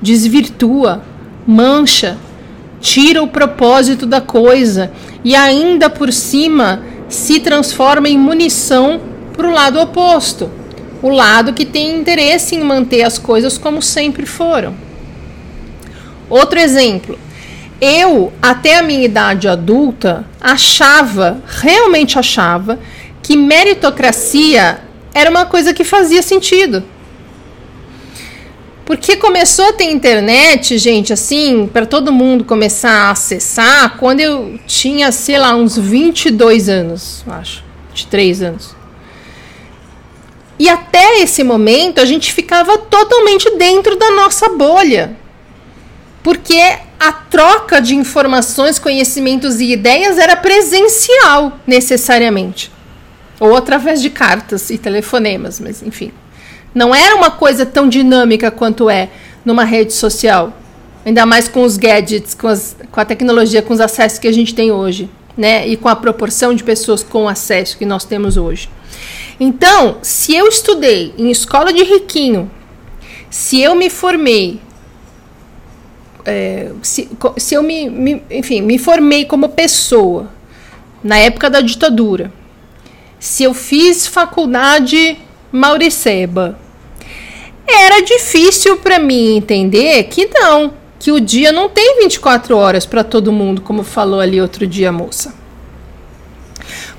[0.00, 1.02] desvirtua,
[1.46, 2.16] mancha,
[2.80, 4.90] tira o propósito da coisa
[5.22, 10.50] e ainda por cima se transforma em munição para o lado oposto,
[11.02, 14.74] o lado que tem interesse em manter as coisas como sempre foram.
[16.28, 17.18] Outro exemplo,
[17.80, 22.78] eu, até a minha idade adulta, achava, realmente achava,
[23.22, 24.80] que meritocracia
[25.12, 26.84] era uma coisa que fazia sentido.
[28.84, 34.58] Porque começou a ter internet, gente, assim, para todo mundo começar a acessar, quando eu
[34.66, 38.81] tinha, sei lá, uns 22 anos, acho, 23 anos.
[40.62, 45.16] E até esse momento a gente ficava totalmente dentro da nossa bolha.
[46.22, 46.60] Porque
[47.00, 52.70] a troca de informações, conhecimentos e ideias era presencial, necessariamente.
[53.40, 56.12] Ou através de cartas e telefonemas, mas enfim.
[56.72, 59.08] Não era uma coisa tão dinâmica quanto é
[59.44, 60.56] numa rede social.
[61.04, 64.32] Ainda mais com os gadgets, com, as, com a tecnologia, com os acessos que a
[64.32, 65.10] gente tem hoje.
[65.36, 65.66] Né?
[65.66, 68.70] E com a proporção de pessoas com acesso que nós temos hoje.
[69.44, 72.48] Então, se eu estudei em escola de riquinho,
[73.28, 74.60] se eu me formei
[76.24, 80.30] é, se, se eu me, me, enfim, me formei como pessoa
[81.02, 82.32] na época da ditadura,
[83.18, 85.18] se eu fiz faculdade
[85.50, 86.56] Mauriceba,
[87.66, 93.02] era difícil para mim entender que não, que o dia não tem 24 horas para
[93.02, 95.34] todo mundo, como falou ali outro dia a moça.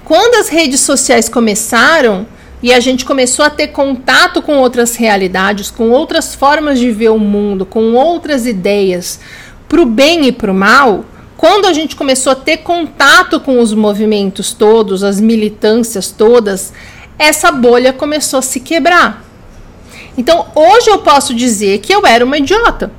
[0.04, 2.28] Quando as redes sociais começaram,
[2.64, 7.10] e a gente começou a ter contato com outras realidades, com outras formas de ver
[7.10, 9.20] o mundo, com outras ideias,
[9.68, 11.04] para o bem e para o mal.
[11.36, 16.72] Quando a gente começou a ter contato com os movimentos todos, as militâncias todas,
[17.20, 19.26] essa bolha começou a se quebrar.
[20.18, 22.94] Então, hoje eu posso dizer que eu era uma idiota.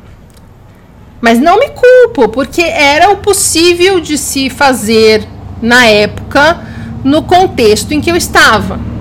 [1.22, 5.26] Mas não me culpo, porque era o possível de se fazer
[5.62, 6.60] na época,
[7.02, 8.92] no contexto em que eu estava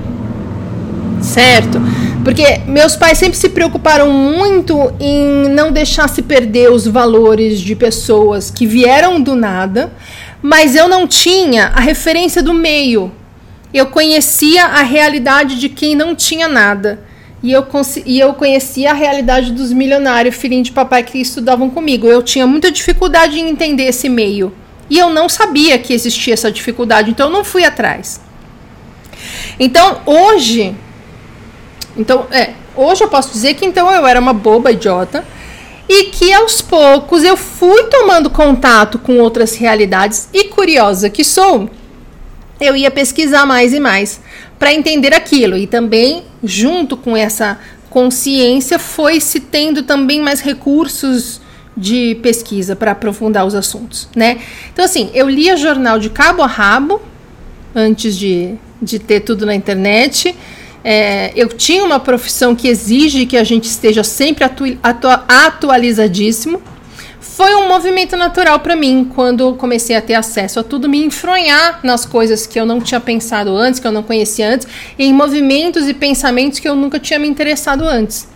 [1.23, 1.81] certo?
[2.23, 7.75] Porque meus pais sempre se preocuparam muito em não deixar se perder os valores de
[7.75, 9.91] pessoas que vieram do nada,
[10.41, 13.12] mas eu não tinha a referência do meio.
[13.73, 16.99] Eu conhecia a realidade de quem não tinha nada.
[17.41, 17.65] E eu,
[18.05, 22.07] e eu conhecia a realidade dos milionários, filhinhos de papai que estudavam comigo.
[22.07, 24.53] Eu tinha muita dificuldade em entender esse meio.
[24.89, 28.21] E eu não sabia que existia essa dificuldade, então eu não fui atrás.
[29.59, 30.75] Então, hoje,
[31.95, 35.23] então, é, hoje eu posso dizer que então eu era uma boba idiota
[35.88, 41.69] e que aos poucos eu fui tomando contato com outras realidades e curiosa que sou,
[42.60, 44.21] eu ia pesquisar mais e mais
[44.58, 51.41] para entender aquilo e também junto com essa consciência foi se tendo também mais recursos
[51.75, 54.39] de pesquisa para aprofundar os assuntos, né?
[54.71, 57.01] Então assim, eu lia jornal de cabo a rabo
[57.75, 60.36] antes de, de ter tudo na internet.
[60.84, 66.62] É, eu tinha uma profissão que exige que a gente esteja sempre atu atu atualizadíssimo.
[67.19, 71.80] Foi um movimento natural para mim quando comecei a ter acesso a tudo, me enfronhar
[71.82, 74.67] nas coisas que eu não tinha pensado antes, que eu não conhecia antes,
[75.00, 78.28] em movimentos e pensamentos que eu nunca tinha me interessado antes.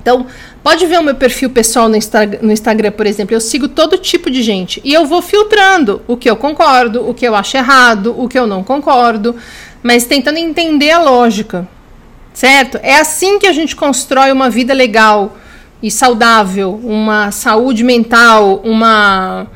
[0.00, 0.26] Então,
[0.64, 3.34] pode ver o meu perfil pessoal no, Insta no Instagram, por exemplo.
[3.36, 7.12] Eu sigo todo tipo de gente e eu vou filtrando o que eu concordo, o
[7.12, 9.36] que eu acho errado, o que eu não concordo
[9.82, 11.66] mas tentando entender a lógica,
[12.32, 12.78] certo?
[12.82, 15.36] É assim que a gente constrói uma vida legal
[15.82, 19.46] e saudável, uma saúde mental, uma,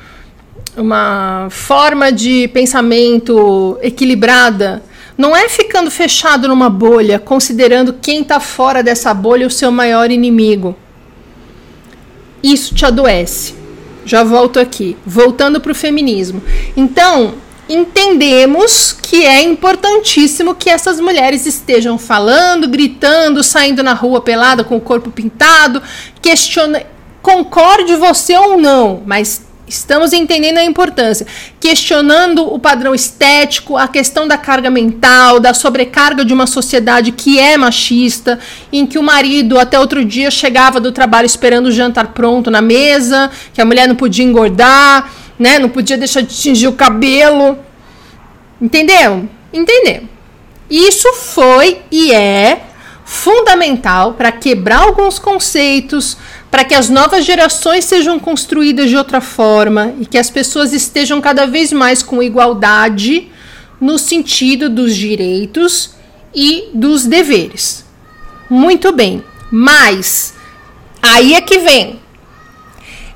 [0.77, 4.83] uma forma de pensamento equilibrada.
[5.17, 10.11] Não é ficando fechado numa bolha, considerando quem está fora dessa bolha o seu maior
[10.11, 10.77] inimigo.
[12.43, 13.55] Isso te adoece.
[14.05, 14.97] Já volto aqui.
[15.07, 16.43] Voltando para o feminismo.
[16.77, 17.35] Então,
[17.69, 24.77] entendemos que é importantíssimo que essas mulheres estejam falando, gritando, saindo na rua pelada com
[24.77, 25.83] o corpo pintado,
[26.23, 26.83] questiona,
[27.21, 31.27] concorde você ou não, mas estamos entendendo a importância,
[31.59, 37.41] questionando o padrão estético, a questão da carga mental, da sobrecarga de uma sociedade que
[37.41, 38.39] é machista,
[38.73, 42.61] em que o marido até outro dia chegava do trabalho esperando o jantar pronto na
[42.61, 45.59] mesa, que a mulher não podia engordar né?
[45.59, 47.59] Não podia deixar de tingir o cabelo.
[48.61, 49.29] Entendeu?
[49.53, 50.05] Entendeu?
[50.69, 52.63] Isso foi e é
[53.05, 56.17] fundamental para quebrar alguns conceitos,
[56.51, 61.21] para que as novas gerações sejam construídas de outra forma e que as pessoas estejam
[61.21, 63.31] cada vez mais com igualdade
[63.81, 65.95] no sentido dos direitos
[66.35, 67.85] e dos deveres.
[68.51, 70.35] Muito bem, mas
[71.01, 72.01] aí é que vem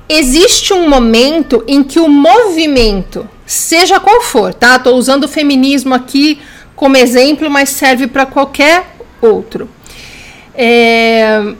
[0.07, 4.79] existe um momento em que o movimento, seja qual for, tá?
[4.79, 6.41] Tô usando o feminismo aqui
[6.73, 9.69] como exemplo, mas serve para qualquer outro.
[10.55, 11.53] É,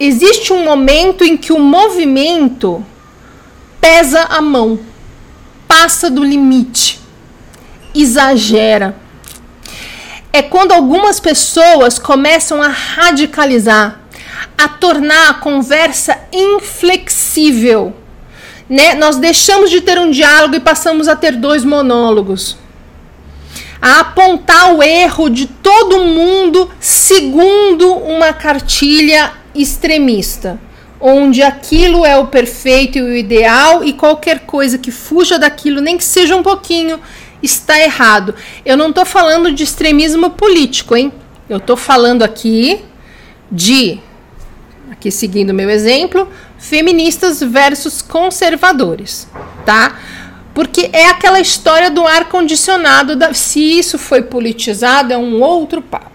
[0.00, 2.84] existe um momento em que o movimento
[3.80, 4.80] pesa a mão,
[5.68, 6.98] passa do limite,
[7.94, 8.96] exagera.
[10.32, 14.00] É quando algumas pessoas começam a radicalizar,
[14.58, 17.94] a tornar a conversa inflexível.
[18.68, 18.94] Né?
[18.94, 22.56] Nós deixamos de ter um diálogo e passamos a ter dois monólogos.
[23.80, 30.58] A apontar o erro de todo mundo segundo uma cartilha extremista,
[30.98, 35.98] onde aquilo é o perfeito e o ideal e qualquer coisa que fuja daquilo, nem
[35.98, 36.98] que seja um pouquinho,
[37.42, 38.34] está errado.
[38.64, 41.12] Eu não estou falando de extremismo político, hein?
[41.48, 42.80] Eu estou falando aqui
[43.52, 44.00] de
[44.90, 46.28] aqui seguindo meu exemplo,
[46.64, 49.28] feministas versus conservadores,
[49.66, 49.98] tá?
[50.54, 55.82] Porque é aquela história do ar condicionado, da, se isso foi politizado é um outro
[55.82, 56.10] papo.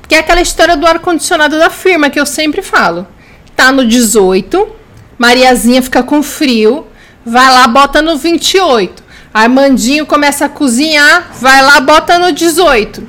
[0.00, 3.06] Porque é aquela história do ar condicionado da firma que eu sempre falo.
[3.54, 4.68] Tá no 18,
[5.16, 6.86] Mariazinha fica com frio,
[7.24, 9.04] vai lá bota no 28.
[9.32, 13.06] Armandinho começa a cozinhar, vai lá bota no 18.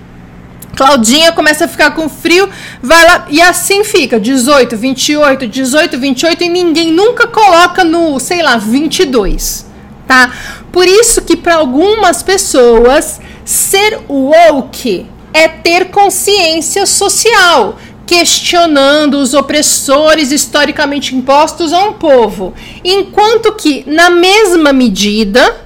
[0.79, 2.49] Claudinha começa a ficar com frio,
[2.81, 8.41] vai lá e assim fica, 18, 28, 18, 28 e ninguém nunca coloca no, sei
[8.41, 9.65] lá, 22,
[10.07, 10.31] tá?
[10.71, 17.77] Por isso que para algumas pessoas ser woke é ter consciência social,
[18.07, 22.53] questionando os opressores historicamente impostos a um povo,
[22.85, 25.57] enquanto que na mesma medida,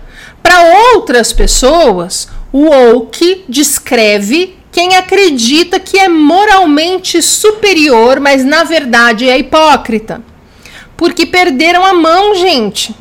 [0.41, 9.29] para outras pessoas, o woke descreve quem acredita que é moralmente superior, mas na verdade
[9.29, 10.19] é hipócrita.
[10.97, 12.95] Porque perderam a mão, gente.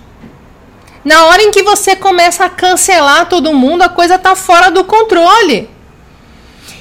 [1.02, 4.84] Na hora em que você começa a cancelar todo mundo, a coisa tá fora do
[4.84, 5.70] controle.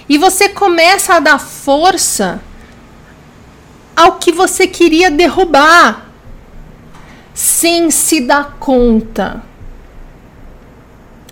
[0.09, 2.41] E você começa a dar força
[3.95, 6.07] ao que você queria derrubar,
[7.33, 9.41] sem se dar conta.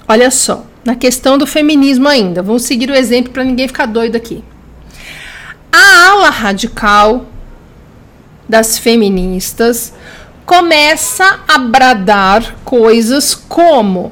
[0.07, 2.41] Olha só na questão do feminismo ainda.
[2.41, 4.43] Vamos seguir o exemplo para ninguém ficar doido aqui.
[5.71, 7.27] A ala radical
[8.47, 9.93] das feministas
[10.47, 14.11] começa a bradar coisas como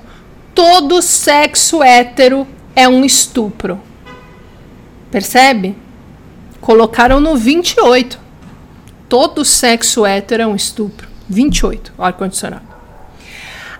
[0.53, 3.81] todo sexo hétero é um estupro.
[5.09, 5.75] Percebe?
[6.61, 8.19] Colocaram no 28.
[9.09, 11.07] Todo sexo hétero é um estupro.
[11.27, 12.67] 28, ar-condicionado.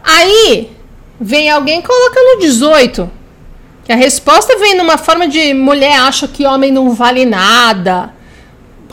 [0.04, 0.77] Aí,
[1.20, 3.10] Vem alguém coloca no 18.
[3.90, 8.14] A resposta vem numa forma de mulher acha que homem não vale nada.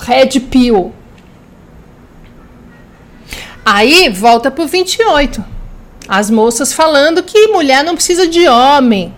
[0.01, 0.93] Red pill.
[3.65, 5.45] Aí volta pro 28.
[6.07, 9.15] As moças falando que mulher não precisa de homem.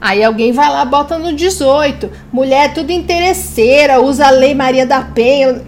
[0.00, 2.10] Aí alguém vai lá bota no 18.
[2.32, 5.62] Mulher é tudo interesseira, usa a lei Maria da Penha.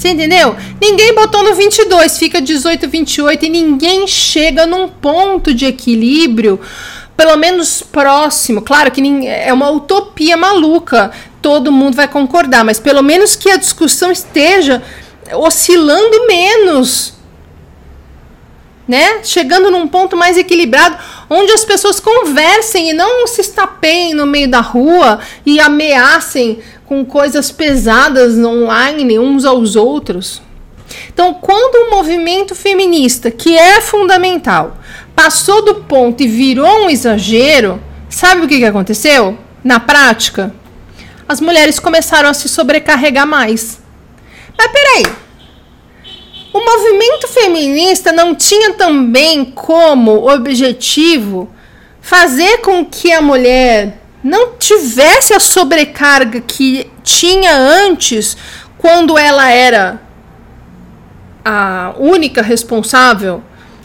[0.00, 0.56] Você entendeu?
[0.80, 6.58] Ninguém botou no 22, fica 18, 28 e ninguém chega num ponto de equilíbrio,
[7.14, 8.62] pelo menos próximo.
[8.62, 11.10] Claro que é uma utopia maluca,
[11.42, 14.82] todo mundo vai concordar, mas pelo menos que a discussão esteja
[15.34, 17.19] oscilando menos.
[18.90, 19.22] Né?
[19.22, 20.98] Chegando num ponto mais equilibrado,
[21.30, 27.04] onde as pessoas conversem e não se estapeiem no meio da rua e ameacem com
[27.04, 30.42] coisas pesadas online uns aos outros.
[31.06, 34.76] Então, quando o movimento feminista, que é fundamental,
[35.14, 39.38] passou do ponto e virou um exagero, sabe o que, que aconteceu?
[39.62, 40.52] Na prática,
[41.28, 43.78] as mulheres começaram a se sobrecarregar mais.
[44.58, 45.04] Mas peraí,
[46.52, 51.48] o movimento feminista não tinha também como objetivo
[52.00, 58.36] fazer com que a mulher não tivesse a sobrecarga que tinha antes,
[58.78, 60.00] quando ela era
[61.44, 63.42] a única responsável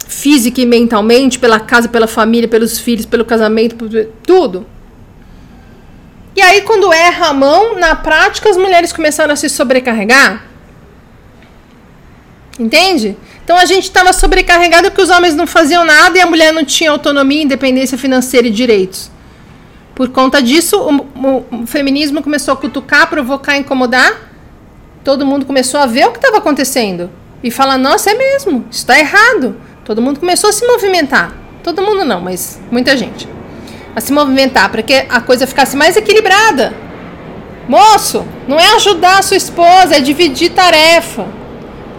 [0.08, 3.90] física e mentalmente pela casa, pela família, pelos filhos, pelo casamento, por
[4.26, 4.66] tudo.
[6.36, 10.55] E aí, quando erra a mão, na prática, as mulheres começaram a se sobrecarregar.
[12.60, 13.18] Entende?
[13.44, 16.64] Então a gente estava sobrecarregado porque os homens não faziam nada e a mulher não
[16.64, 19.12] tinha autonomia, independência financeira e direitos.
[19.94, 20.96] Por conta disso, o,
[21.28, 24.32] o, o feminismo começou a cutucar, provocar, incomodar.
[25.04, 27.10] Todo mundo começou a ver o que estava acontecendo
[27.44, 29.56] e falar: nossa, é mesmo, está errado.
[29.84, 31.34] Todo mundo começou a se movimentar.
[31.64, 33.28] Todo mundo não, mas muita gente.
[33.96, 36.74] A se movimentar para que a coisa ficasse mais equilibrada.
[37.68, 41.26] Moço, não é ajudar a sua esposa, é dividir tarefa.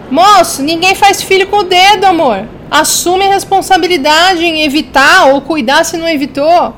[0.09, 2.47] Moço, ninguém faz filho com o dedo, amor.
[2.71, 6.73] Assume a responsabilidade em evitar ou cuidar se não evitou.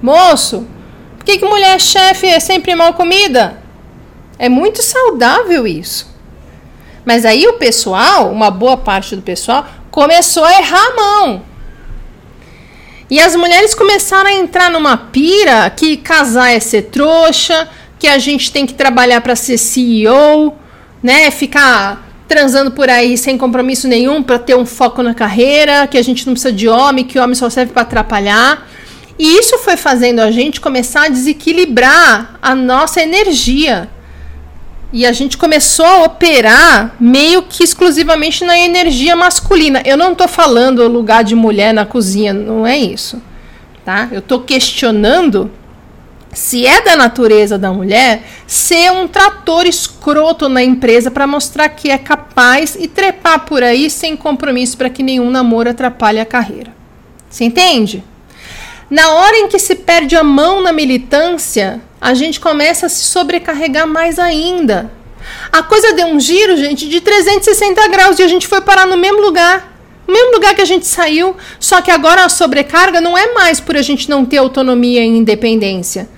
[0.00, 0.66] Moço,
[1.16, 3.58] por que, que mulher chefe é sempre mal comida?
[4.38, 6.08] É muito saudável isso.
[7.04, 11.42] Mas aí o pessoal, uma boa parte do pessoal, começou a errar a mão.
[13.10, 17.68] E as mulheres começaram a entrar numa pira que casar é ser trouxa,
[17.98, 20.56] que a gente tem que trabalhar para ser CEO,
[21.02, 21.30] né?
[21.30, 26.02] Ficar transando por aí sem compromisso nenhum para ter um foco na carreira, que a
[26.02, 28.68] gente não precisa de homem, que homem só serve para atrapalhar.
[29.18, 33.90] E isso foi fazendo a gente começar a desequilibrar a nossa energia.
[34.92, 39.82] E a gente começou a operar meio que exclusivamente na energia masculina.
[39.84, 43.20] Eu não estou falando lugar de mulher na cozinha, não é isso.
[43.84, 44.08] Tá?
[44.12, 45.50] Eu estou questionando
[46.32, 51.90] se é da natureza da mulher ser um trator escroto na empresa para mostrar que
[51.90, 56.72] é capaz e trepar por aí sem compromisso para que nenhum namoro atrapalhe a carreira.
[57.28, 58.04] Você entende?
[58.88, 63.04] Na hora em que se perde a mão na militância, a gente começa a se
[63.04, 64.90] sobrecarregar mais ainda.
[65.52, 68.96] A coisa deu um giro, gente, de 360 graus e a gente foi parar no
[68.96, 69.68] mesmo lugar.
[70.06, 73.60] No mesmo lugar que a gente saiu, só que agora a sobrecarga não é mais
[73.60, 76.08] por a gente não ter autonomia e independência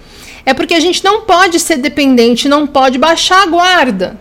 [0.45, 4.21] é porque a gente não pode ser dependente, não pode baixar a guarda.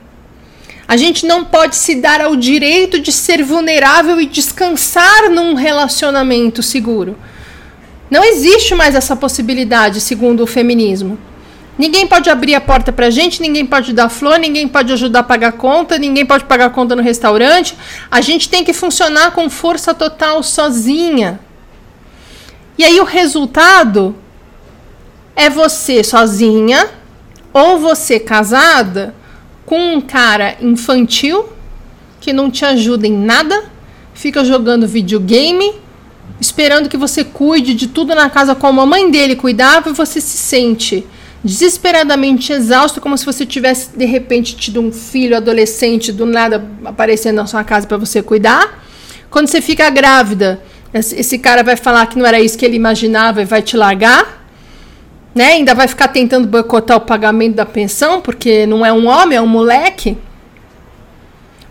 [0.88, 6.62] A gente não pode se dar ao direito de ser vulnerável e descansar num relacionamento
[6.62, 7.18] seguro.
[8.10, 11.18] Não existe mais essa possibilidade, segundo o feminismo.
[11.78, 15.24] Ninguém pode abrir a porta pra gente, ninguém pode dar flor, ninguém pode ajudar a
[15.24, 17.76] pagar conta, ninguém pode pagar conta no restaurante.
[18.12, 21.40] A gente tem que funcionar com força total sozinha.
[22.78, 24.16] E aí o resultado
[25.36, 26.90] é você sozinha
[27.54, 29.14] ou você casada
[29.66, 31.50] com um cara infantil
[32.20, 33.64] que não te ajuda em nada,
[34.14, 35.74] fica jogando videogame,
[36.40, 40.22] esperando que você cuide de tudo na casa como a mãe dele cuidava e você
[40.22, 41.06] se sente
[41.44, 47.38] desesperadamente exausto, como se você tivesse de repente tido um filho adolescente do nada aparecendo
[47.38, 48.84] na sua casa para você cuidar.
[49.30, 50.62] Quando você fica grávida,
[50.94, 54.41] esse cara vai falar que não era isso que ele imaginava e vai te largar
[55.34, 55.54] né?
[55.54, 59.42] Ainda vai ficar tentando boicotar o pagamento da pensão, porque não é um homem, é
[59.42, 60.18] um moleque.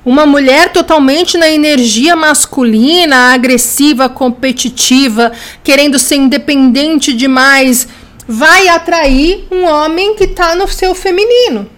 [0.04, 5.30] Uma mulher totalmente na energia masculina, agressiva, competitiva,
[5.62, 7.86] querendo ser independente demais,
[8.26, 11.68] vai atrair um homem que está no seu feminino.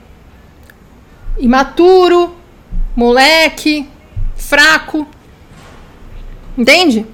[1.38, 2.32] Imaturo,
[2.94, 3.88] moleque,
[4.36, 5.06] fraco.
[6.56, 7.04] Entende?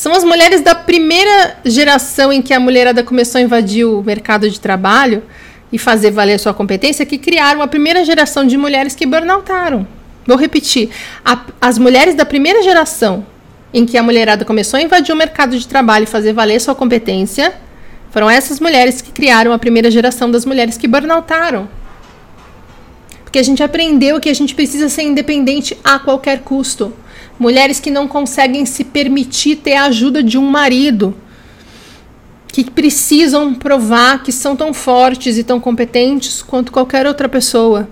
[0.00, 4.48] São as mulheres da primeira geração em que a mulherada começou a invadir o mercado
[4.48, 5.22] de trabalho
[5.70, 9.86] e fazer valer sua competência que criaram a primeira geração de mulheres que burnoutaram.
[10.26, 10.88] Vou repetir:
[11.22, 13.26] a, as mulheres da primeira geração
[13.74, 16.74] em que a mulherada começou a invadir o mercado de trabalho e fazer valer sua
[16.74, 17.52] competência
[18.10, 21.68] foram essas mulheres que criaram a primeira geração das mulheres que burnoutaram.
[23.22, 26.90] Porque a gente aprendeu que a gente precisa ser independente a qualquer custo
[27.40, 31.16] mulheres que não conseguem se permitir ter a ajuda de um marido,
[32.48, 37.88] que precisam provar que são tão fortes e tão competentes quanto qualquer outra pessoa.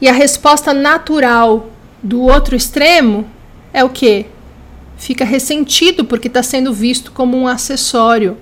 [0.00, 1.68] E a resposta natural
[2.02, 3.28] do outro extremo
[3.74, 4.24] é o que?
[4.96, 8.38] Fica ressentido porque está sendo visto como um acessório.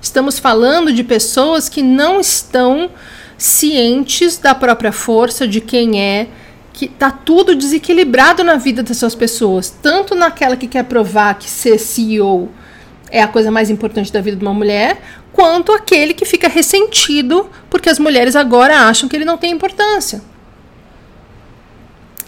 [0.00, 2.90] Estamos falando de pessoas que não estão
[3.36, 6.26] cientes da própria força, de quem é,
[6.78, 11.76] que tá tudo desequilibrado na vida dessas pessoas, tanto naquela que quer provar que ser
[11.76, 12.48] CEO
[13.10, 15.02] é a coisa mais importante da vida de uma mulher,
[15.32, 20.22] quanto aquele que fica ressentido porque as mulheres agora acham que ele não tem importância.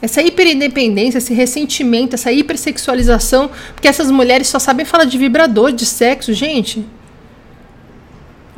[0.03, 5.87] Essa hiperindependência, esse ressentimento, essa hipersexualização, porque essas mulheres só sabem falar de vibrador, de
[5.87, 6.85] sexo, gente.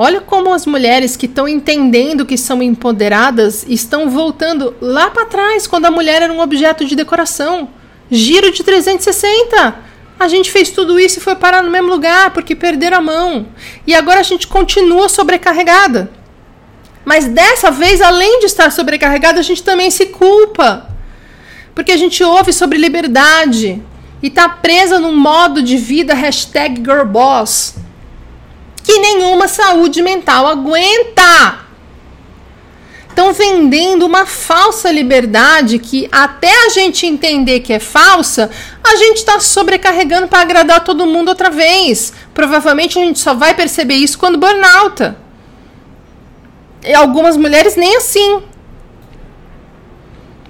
[0.05, 5.69] Olha como as mulheres que estão entendendo que são empoderadas estão voltando lá para trás,
[5.69, 7.69] quando a mulher era um objeto de decoração.
[8.11, 9.77] Giro de 360.
[10.19, 13.47] A gente fez tudo isso e foi parar no mesmo lugar porque perderam a mão.
[13.87, 16.11] E agora a gente continua sobrecarregada.
[17.05, 20.89] Mas dessa vez, além de estar sobrecarregada, a gente também se culpa.
[21.77, 23.81] Porque a gente ouve sobre liberdade
[24.21, 27.81] e está presa num modo de vida hashtag girlboss
[28.83, 31.61] que nenhuma saúde mental aguenta.
[33.09, 38.51] Estão vendendo uma falsa liberdade que, até a gente entender que é falsa,
[38.83, 42.13] a gente está sobrecarregando para agradar todo mundo outra vez.
[42.33, 45.15] Provavelmente a gente só vai perceber isso quando burnout.
[46.83, 48.43] E algumas mulheres nem assim.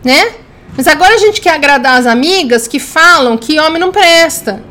[0.04, 0.32] Né?
[0.76, 4.62] Mas agora a gente quer agradar as amigas que falam que homem não presta.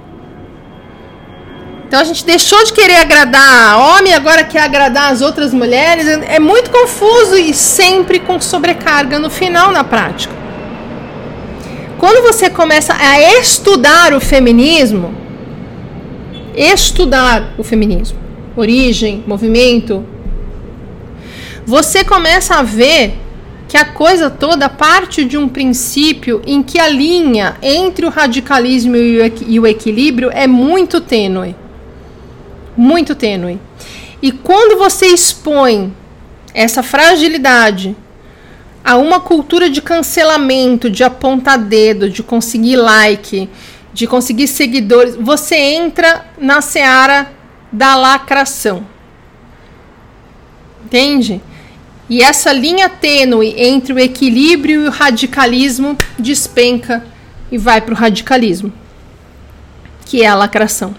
[1.92, 6.08] Então a gente deixou de querer agradar homem, agora quer agradar as outras mulheres.
[6.08, 10.34] É muito confuso e sempre com sobrecarga no final, na prática.
[11.98, 15.14] Quando você começa a estudar o feminismo,
[16.56, 18.18] estudar o feminismo,
[18.56, 20.06] origem, movimento,
[21.66, 23.20] você começa a ver
[23.68, 28.96] que a coisa toda parte de um princípio em que a linha entre o radicalismo
[28.96, 31.60] e o equilíbrio é muito tênue.
[32.82, 33.60] Muito tênue.
[34.24, 35.94] E quando você expõe
[36.52, 37.96] essa fragilidade
[38.84, 43.48] a uma cultura de cancelamento, de apontar dedo, de conseguir like,
[43.94, 47.32] de conseguir seguidores, você entra na seara
[47.72, 48.84] da lacração.
[50.84, 51.40] Entende?
[52.10, 57.06] E essa linha tênue entre o equilíbrio e o radicalismo despenca
[57.52, 58.74] e vai para o radicalismo,
[60.04, 60.96] que é a lacração.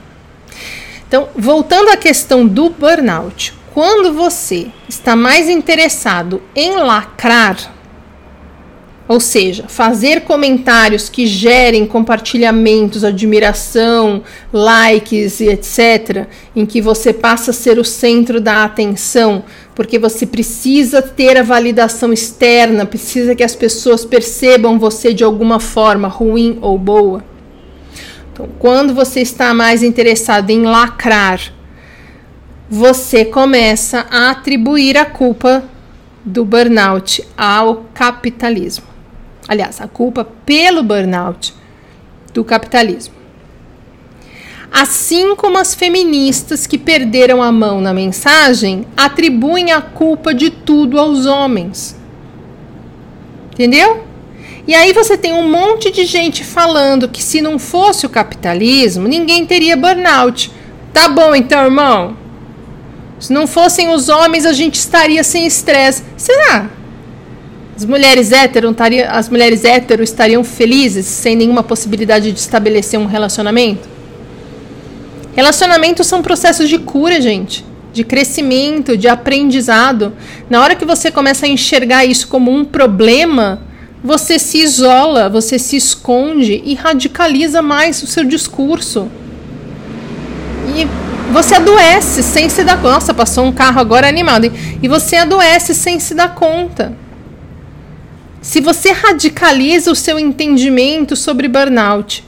[1.13, 7.59] Então, voltando à questão do burnout, quando você está mais interessado em lacrar,
[9.07, 17.51] ou seja, fazer comentários que gerem compartilhamentos, admiração, likes e etc., em que você passa
[17.51, 19.45] a ser o centro da atenção,
[19.75, 25.61] porque você precisa ter a validação externa, precisa que as pessoas percebam você de alguma
[25.61, 27.32] forma, ruim ou boa.
[28.33, 31.41] Então, quando você está mais interessado em lacrar,
[32.69, 35.65] você começa a atribuir a culpa
[36.25, 38.93] do burnout ao capitalismo
[39.49, 41.55] aliás, a culpa pelo burnout
[42.33, 43.15] do capitalismo.
[44.71, 50.99] Assim como as feministas que perderam a mão na mensagem atribuem a culpa de tudo
[50.99, 51.95] aos homens.
[53.53, 54.05] Entendeu?
[54.67, 59.09] E aí você tem um monte de gente falando que se não fosse o capitalismo,
[59.09, 60.53] ninguém teria burnout.
[60.93, 62.17] Tá bom então, irmão?
[63.19, 66.03] Se não fossem os homens, a gente estaria sem estresse.
[66.17, 66.71] Será?
[67.75, 68.75] As mulheres hétero,
[69.09, 73.89] as mulheres hétero estariam felizes sem nenhuma possibilidade de estabelecer um relacionamento?
[75.35, 80.13] Relacionamentos são processos de cura, gente, de crescimento, de aprendizado.
[80.51, 83.63] Na hora que você começa a enxergar isso como um problema,
[84.03, 89.09] você se isola, você se esconde e radicaliza mais o seu discurso.
[90.77, 90.87] E
[91.33, 92.95] você adoece sem se dar conta.
[92.95, 94.51] Nossa, passou um carro agora animado.
[94.83, 96.97] E você adoece sem se dar conta.
[98.41, 102.25] Se você radicaliza o seu entendimento sobre burnout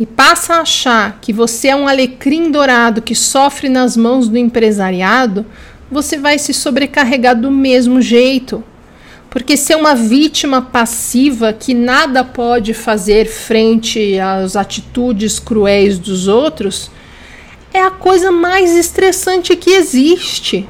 [0.00, 4.38] e passa a achar que você é um alecrim dourado que sofre nas mãos do
[4.38, 5.44] empresariado,
[5.90, 8.64] você vai se sobrecarregar do mesmo jeito.
[9.34, 16.88] Porque ser uma vítima passiva que nada pode fazer frente às atitudes cruéis dos outros
[17.72, 20.68] é a coisa mais estressante que existe.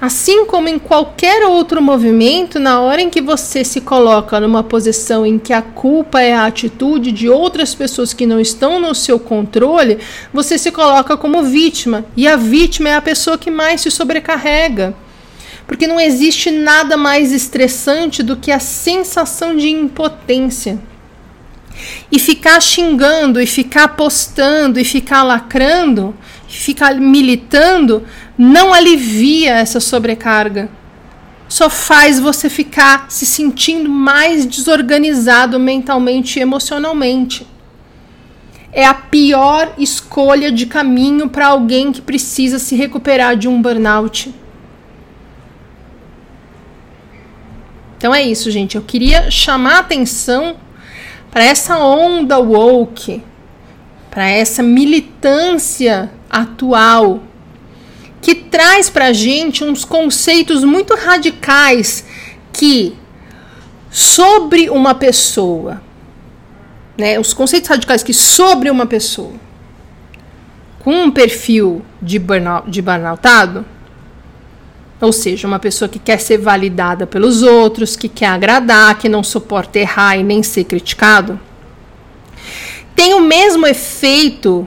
[0.00, 5.26] Assim como em qualquer outro movimento, na hora em que você se coloca numa posição
[5.26, 9.20] em que a culpa é a atitude de outras pessoas que não estão no seu
[9.20, 9.98] controle,
[10.32, 12.06] você se coloca como vítima.
[12.16, 14.94] E a vítima é a pessoa que mais se sobrecarrega.
[15.66, 20.78] Porque não existe nada mais estressante do que a sensação de impotência.
[22.10, 26.14] E ficar xingando, e ficar postando, e ficar lacrando,
[26.48, 28.04] e ficar militando
[28.36, 30.68] não alivia essa sobrecarga.
[31.48, 37.46] Só faz você ficar se sentindo mais desorganizado mentalmente e emocionalmente.
[38.72, 44.34] É a pior escolha de caminho para alguém que precisa se recuperar de um burnout.
[48.02, 48.74] Então é isso, gente.
[48.74, 50.56] Eu queria chamar a atenção
[51.30, 53.22] para essa onda woke,
[54.10, 57.22] para essa militância atual
[58.20, 62.04] que traz para a gente uns conceitos muito radicais
[62.52, 62.98] que
[63.88, 65.80] sobre uma pessoa,
[66.98, 69.34] né, os conceitos radicais que sobre uma pessoa
[70.80, 73.64] com um perfil de, burnout, de burnoutado,
[75.02, 79.24] ou seja, uma pessoa que quer ser validada pelos outros, que quer agradar, que não
[79.24, 81.40] suporta errar e nem ser criticado,
[82.94, 84.66] tem o mesmo efeito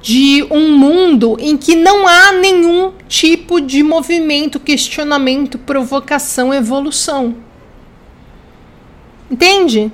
[0.00, 7.36] de um mundo em que não há nenhum tipo de movimento, questionamento, provocação, evolução.
[9.30, 9.92] Entende?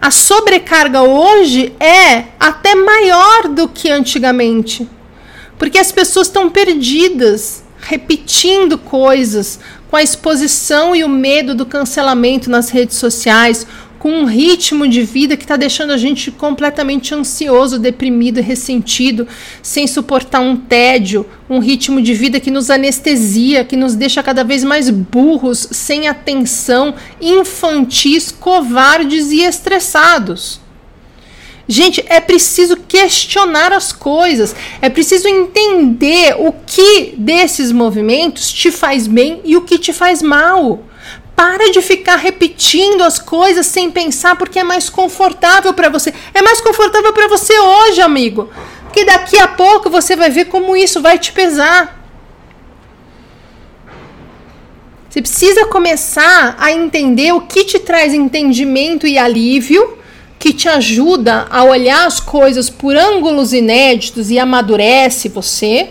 [0.00, 4.88] A sobrecarga hoje é até maior do que antigamente,
[5.56, 12.50] porque as pessoas estão perdidas, repetindo coisas, com a exposição e o medo do cancelamento
[12.50, 13.66] nas redes sociais,
[13.98, 19.26] com um ritmo de vida que está deixando a gente completamente ansioso, deprimido, ressentido,
[19.62, 24.44] sem suportar um tédio, um ritmo de vida que nos anestesia, que nos deixa cada
[24.44, 30.65] vez mais burros, sem atenção, infantis, covardes e estressados.
[31.68, 39.08] Gente, é preciso questionar as coisas, é preciso entender o que desses movimentos te faz
[39.08, 40.84] bem e o que te faz mal.
[41.34, 46.14] Para de ficar repetindo as coisas sem pensar porque é mais confortável para você.
[46.32, 48.48] É mais confortável para você hoje, amigo.
[48.84, 52.00] Porque daqui a pouco você vai ver como isso vai te pesar.
[55.10, 59.98] Você precisa começar a entender o que te traz entendimento e alívio,
[60.38, 65.90] que te ajuda a olhar as coisas por ângulos inéditos e amadurece você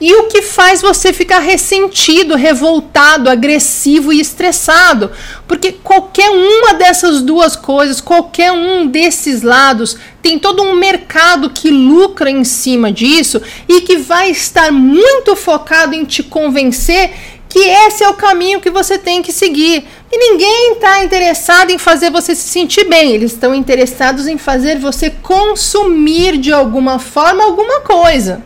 [0.00, 5.10] e o que faz você ficar ressentido, revoltado, agressivo e estressado.
[5.46, 11.70] Porque qualquer uma dessas duas coisas, qualquer um desses lados, tem todo um mercado que
[11.70, 17.12] lucra em cima disso e que vai estar muito focado em te convencer
[17.54, 19.86] que esse é o caminho que você tem que seguir.
[20.10, 24.80] E ninguém está interessado em fazer você se sentir bem, eles estão interessados em fazer
[24.80, 28.42] você consumir de alguma forma alguma coisa.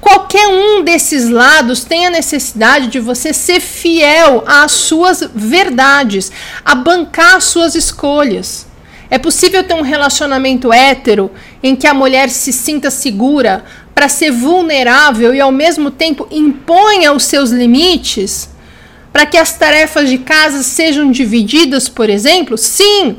[0.00, 6.32] Qualquer um desses lados tem a necessidade de você ser fiel às suas verdades,
[6.64, 8.66] a bancar as suas escolhas.
[9.12, 11.30] É possível ter um relacionamento hétero
[11.62, 13.62] em que a mulher se sinta segura
[13.94, 18.48] para ser vulnerável e ao mesmo tempo imponha os seus limites?
[19.12, 22.56] Para que as tarefas de casa sejam divididas, por exemplo?
[22.56, 23.18] Sim,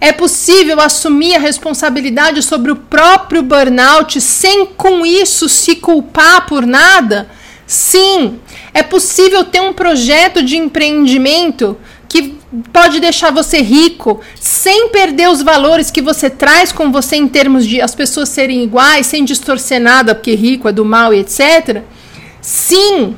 [0.00, 6.64] é possível assumir a responsabilidade sobre o próprio burnout sem com isso se culpar por
[6.66, 7.28] nada?
[7.66, 8.40] Sim.
[8.72, 11.76] É possível ter um projeto de empreendimento
[12.08, 12.38] que
[12.72, 17.66] pode deixar você rico sem perder os valores que você traz com você em termos
[17.66, 21.82] de as pessoas serem iguais, sem distorcer nada, porque rico é do mal e etc.
[22.40, 23.14] Sim,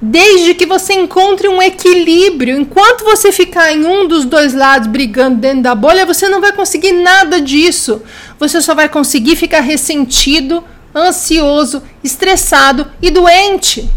[0.00, 2.58] desde que você encontre um equilíbrio.
[2.58, 6.52] Enquanto você ficar em um dos dois lados brigando dentro da bolha, você não vai
[6.52, 8.02] conseguir nada disso.
[8.38, 10.62] Você só vai conseguir ficar ressentido,
[10.94, 13.88] ansioso, estressado e doente.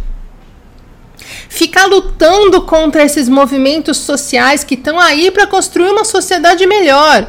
[1.53, 7.27] Ficar lutando contra esses movimentos sociais que estão aí para construir uma sociedade melhor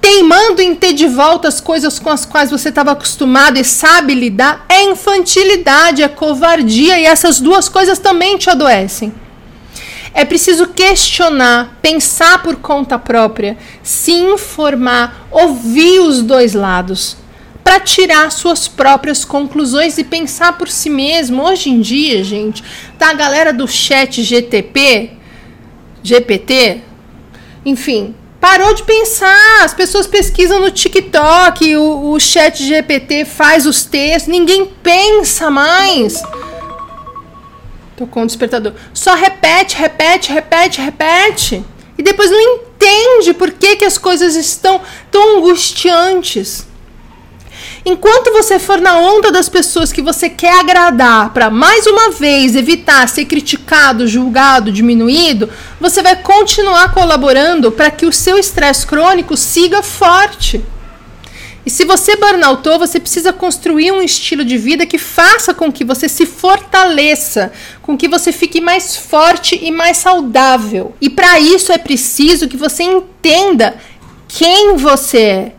[0.00, 4.14] teimando em ter de volta as coisas com as quais você estava acostumado e sabe
[4.14, 9.12] lidar, é infantilidade, é covardia e essas duas coisas também te adoecem.
[10.12, 17.16] É preciso questionar, pensar por conta própria, se informar, ouvir os dois lados,
[17.62, 21.42] para tirar suas próprias conclusões e pensar por si mesmo.
[21.42, 22.62] Hoje em dia, gente,
[22.98, 25.10] tá a galera do chat GTP,
[26.02, 26.80] GPT,
[27.64, 29.64] enfim, Parou de pensar.
[29.64, 36.22] As pessoas pesquisam no TikTok, o, o chat GPT faz os textos, ninguém pensa mais.
[37.96, 38.72] Tocou um despertador.
[38.94, 41.64] Só repete, repete, repete, repete.
[41.98, 44.80] E depois não entende por que, que as coisas estão
[45.10, 46.66] tão angustiantes.
[47.84, 52.54] Enquanto você for na onda das pessoas que você quer agradar, para mais uma vez
[52.54, 55.48] evitar ser criticado, julgado, diminuído,
[55.80, 60.62] você vai continuar colaborando para que o seu estresse crônico siga forte.
[61.64, 65.84] E se você burnoutou, você precisa construir um estilo de vida que faça com que
[65.84, 67.52] você se fortaleça,
[67.82, 70.94] com que você fique mais forte e mais saudável.
[71.00, 73.76] E para isso é preciso que você entenda
[74.26, 75.52] quem você é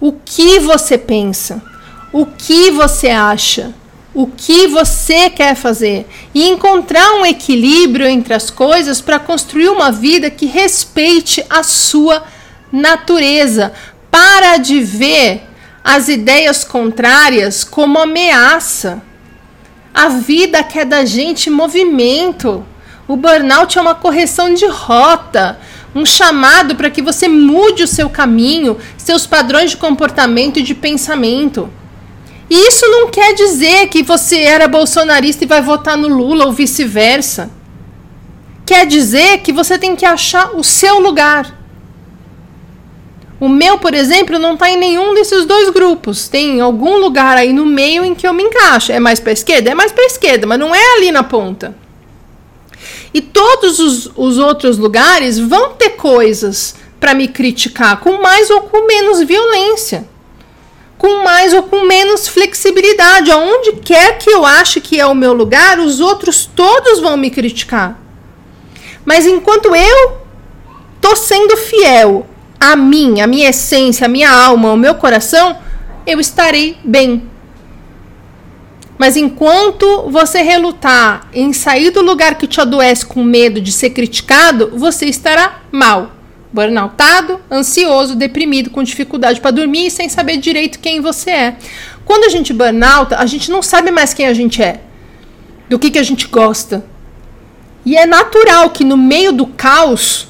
[0.00, 1.62] o que você pensa,
[2.12, 3.74] o que você acha,
[4.14, 9.92] o que você quer fazer e encontrar um equilíbrio entre as coisas para construir uma
[9.92, 12.24] vida que respeite a sua
[12.72, 13.72] natureza.
[14.10, 15.42] Para de ver
[15.84, 19.02] as ideias contrárias como ameaça.
[19.92, 22.64] A vida quer da gente movimento.
[23.06, 25.58] O burnout é uma correção de rota
[25.98, 30.74] um chamado para que você mude o seu caminho, seus padrões de comportamento e de
[30.74, 31.68] pensamento.
[32.48, 36.52] E isso não quer dizer que você era bolsonarista e vai votar no Lula ou
[36.52, 37.50] vice-versa.
[38.64, 41.56] Quer dizer que você tem que achar o seu lugar.
[43.40, 46.28] O meu, por exemplo, não está em nenhum desses dois grupos.
[46.28, 48.92] Tem algum lugar aí no meio em que eu me encaixo.
[48.92, 49.70] É mais para esquerda?
[49.70, 51.74] É mais para esquerda, mas não é ali na ponta.
[53.12, 58.62] E todos os, os outros lugares vão ter coisas para me criticar, com mais ou
[58.62, 60.06] com menos violência.
[60.98, 63.30] com mais ou com menos flexibilidade.
[63.30, 67.30] Aonde quer que eu ache que é o meu lugar, os outros todos vão me
[67.30, 67.96] criticar.
[69.04, 70.18] Mas enquanto eu
[71.00, 72.26] tô sendo fiel
[72.60, 75.56] a mim, a minha essência, a minha alma, o meu coração,
[76.04, 77.22] eu estarei bem.
[78.98, 83.90] Mas enquanto você relutar em sair do lugar que te adoece com medo de ser
[83.90, 86.12] criticado, você estará mal.
[86.52, 91.56] Burnoutado, ansioso, deprimido, com dificuldade para dormir e sem saber direito quem você é.
[92.04, 94.80] Quando a gente burnouta, a gente não sabe mais quem a gente é,
[95.68, 96.84] do que, que a gente gosta.
[97.84, 100.27] E é natural que no meio do caos,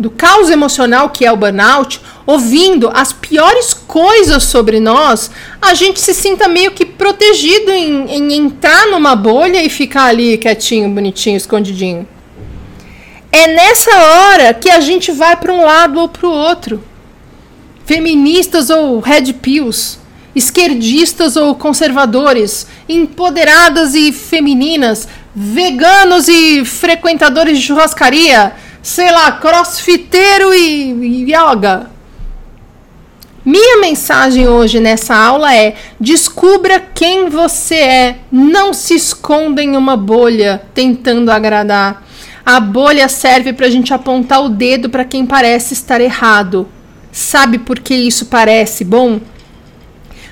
[0.00, 5.30] do caos emocional que é o burnout, ouvindo as piores coisas sobre nós,
[5.60, 10.38] a gente se sinta meio que protegido em, em entrar numa bolha e ficar ali
[10.38, 12.08] quietinho, bonitinho, escondidinho.
[13.30, 16.82] É nessa hora que a gente vai para um lado ou para o outro.
[17.84, 19.98] Feministas ou red pills,
[20.34, 31.24] esquerdistas ou conservadores, empoderadas e femininas, veganos e frequentadores de churrascaria, sei lá, crossfiteiro e
[31.24, 31.90] yoga.
[33.44, 38.18] Minha mensagem hoje nessa aula é: descubra quem você é.
[38.30, 42.04] Não se esconda em uma bolha tentando agradar.
[42.44, 46.68] A bolha serve para a gente apontar o dedo para quem parece estar errado.
[47.10, 49.20] Sabe por que isso parece bom?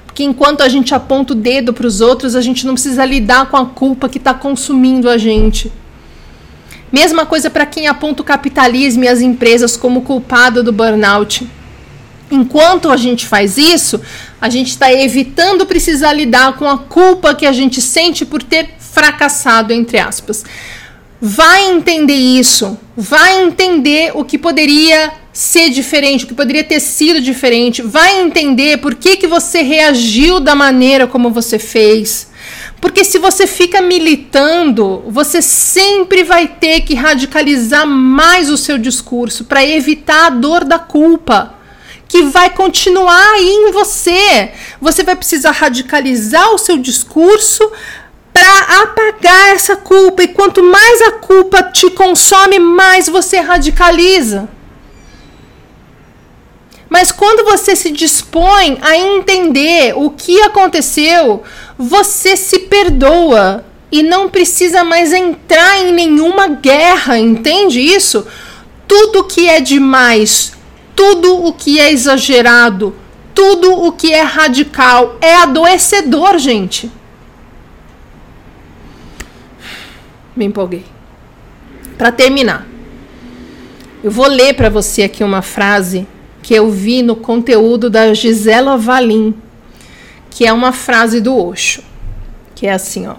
[0.04, 3.46] Porque enquanto a gente aponta o dedo para os outros, a gente não precisa lidar
[3.46, 5.72] com a culpa que está consumindo a gente.
[6.90, 11.46] Mesma coisa para quem aponta o capitalismo e as empresas como culpado do burnout.
[12.30, 14.00] Enquanto a gente faz isso,
[14.40, 18.70] a gente está evitando precisar lidar com a culpa que a gente sente por ter
[18.78, 20.44] fracassado, entre aspas.
[21.20, 27.20] Vai entender isso, vai entender o que poderia ser diferente, o que poderia ter sido
[27.20, 32.28] diferente, vai entender por que, que você reagiu da maneira como você fez.
[32.80, 39.44] Porque se você fica militando, você sempre vai ter que radicalizar mais o seu discurso
[39.44, 41.54] para evitar a dor da culpa
[42.08, 44.50] que vai continuar aí em você.
[44.80, 47.70] Você vai precisar radicalizar o seu discurso
[48.32, 50.22] para apagar essa culpa.
[50.22, 54.48] E quanto mais a culpa te consome, mais você radicaliza.
[56.88, 61.42] Mas quando você se dispõe a entender o que aconteceu,
[61.76, 68.26] você se perdoa e não precisa mais entrar em nenhuma guerra, entende isso?
[68.86, 70.58] Tudo que é demais
[70.98, 72.92] tudo o que é exagerado,
[73.32, 76.90] tudo o que é radical é adoecedor, gente.
[80.34, 80.84] Me empolguei.
[81.96, 82.66] Para terminar,
[84.02, 86.04] eu vou ler para você aqui uma frase
[86.42, 89.32] que eu vi no conteúdo da Gisela Valim,
[90.28, 91.80] que é uma frase do Osho,
[92.58, 93.14] que é assim, ó: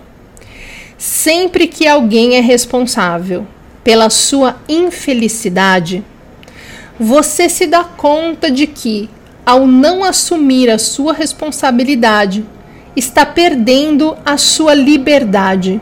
[0.98, 3.48] Sempre que alguém é responsável
[3.86, 6.04] pela sua infelicidade,
[7.00, 9.10] você se dá conta de que,
[9.46, 12.44] ao não assumir a sua responsabilidade,
[12.98, 15.80] está perdendo a sua liberdade.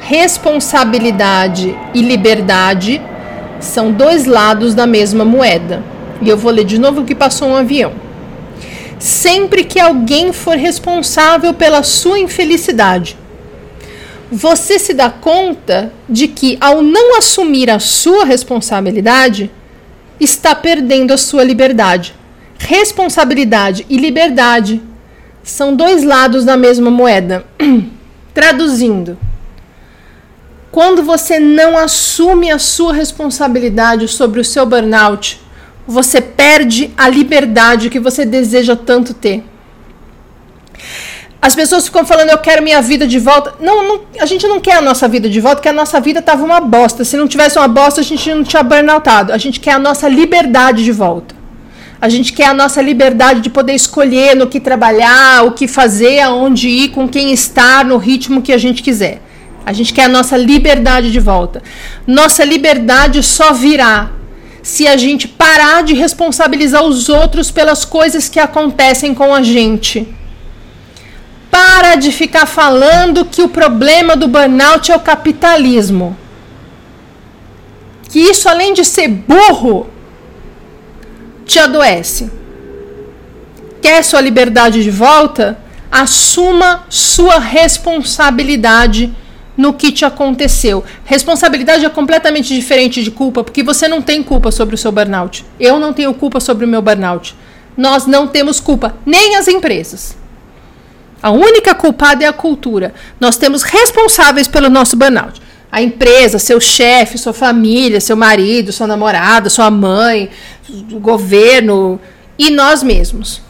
[0.00, 3.00] Responsabilidade e liberdade
[3.60, 5.84] são dois lados da mesma moeda.
[6.20, 7.92] E eu vou ler de novo que passou um avião.
[9.02, 13.18] Sempre que alguém for responsável pela sua infelicidade,
[14.30, 19.50] você se dá conta de que, ao não assumir a sua responsabilidade,
[20.20, 22.14] está perdendo a sua liberdade.
[22.56, 24.80] Responsabilidade e liberdade
[25.42, 27.44] são dois lados da mesma moeda.
[28.32, 29.18] Traduzindo,
[30.70, 35.41] quando você não assume a sua responsabilidade sobre o seu burnout,
[35.86, 39.44] você perde a liberdade que você deseja tanto ter.
[41.40, 43.54] As pessoas ficam falando, eu quero minha vida de volta.
[43.58, 46.20] Não, não, a gente não quer a nossa vida de volta, porque a nossa vida
[46.20, 47.04] estava uma bosta.
[47.04, 49.32] Se não tivesse uma bosta, a gente não tinha burnoutado.
[49.32, 51.34] A gente quer a nossa liberdade de volta.
[52.00, 56.20] A gente quer a nossa liberdade de poder escolher no que trabalhar, o que fazer,
[56.20, 59.20] aonde ir, com quem estar, no ritmo que a gente quiser.
[59.66, 61.60] A gente quer a nossa liberdade de volta.
[62.06, 64.10] Nossa liberdade só virá
[64.62, 70.14] se a gente parar de responsabilizar os outros pelas coisas que acontecem com a gente
[71.52, 76.16] para de ficar falando que o problema do burnout é o capitalismo.
[78.08, 79.90] Que isso, além de ser burro,
[81.44, 82.30] te adoece.
[83.82, 85.58] Quer sua liberdade de volta?
[85.90, 89.14] Assuma sua responsabilidade
[89.56, 90.84] no que te aconteceu.
[91.04, 95.44] Responsabilidade é completamente diferente de culpa, porque você não tem culpa sobre o seu burnout.
[95.58, 97.34] Eu não tenho culpa sobre o meu burnout.
[97.76, 100.16] Nós não temos culpa, nem as empresas.
[101.22, 102.92] A única culpada é a cultura.
[103.20, 105.40] Nós temos responsáveis pelo nosso burnout.
[105.70, 110.28] A empresa, seu chefe, sua família, seu marido, sua namorada, sua mãe,
[110.90, 111.98] o governo
[112.38, 113.40] e nós mesmos.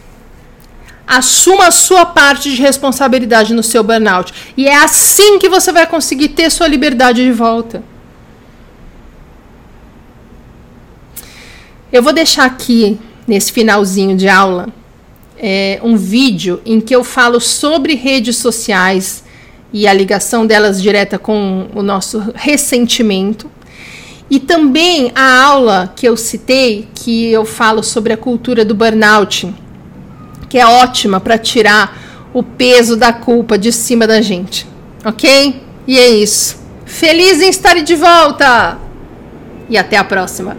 [1.14, 4.32] Assuma a sua parte de responsabilidade no seu burnout.
[4.56, 7.84] E é assim que você vai conseguir ter sua liberdade de volta.
[11.92, 12.98] Eu vou deixar aqui,
[13.28, 14.70] nesse finalzinho de aula,
[15.36, 19.22] é, um vídeo em que eu falo sobre redes sociais
[19.70, 23.50] e a ligação delas direta com o nosso ressentimento.
[24.30, 29.52] E também a aula que eu citei, que eu falo sobre a cultura do burnout,
[30.52, 31.96] que é ótima para tirar
[32.34, 34.68] o peso da culpa de cima da gente.
[35.02, 35.64] Ok?
[35.86, 36.58] E é isso.
[36.84, 38.76] Feliz em estar de volta!
[39.70, 40.54] E até a próxima!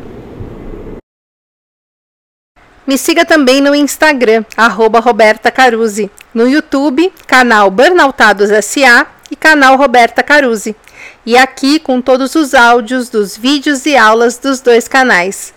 [2.87, 6.09] Me siga também no Instagram, arroba Roberta Caruzzi.
[6.33, 10.75] No YouTube, canal Burnoutados SA e canal Roberta Caruzzi.
[11.23, 15.53] E aqui com todos os áudios dos vídeos e aulas dos dois canais.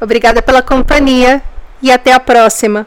[0.00, 1.42] Obrigada pela companhia
[1.82, 2.86] e até a próxima!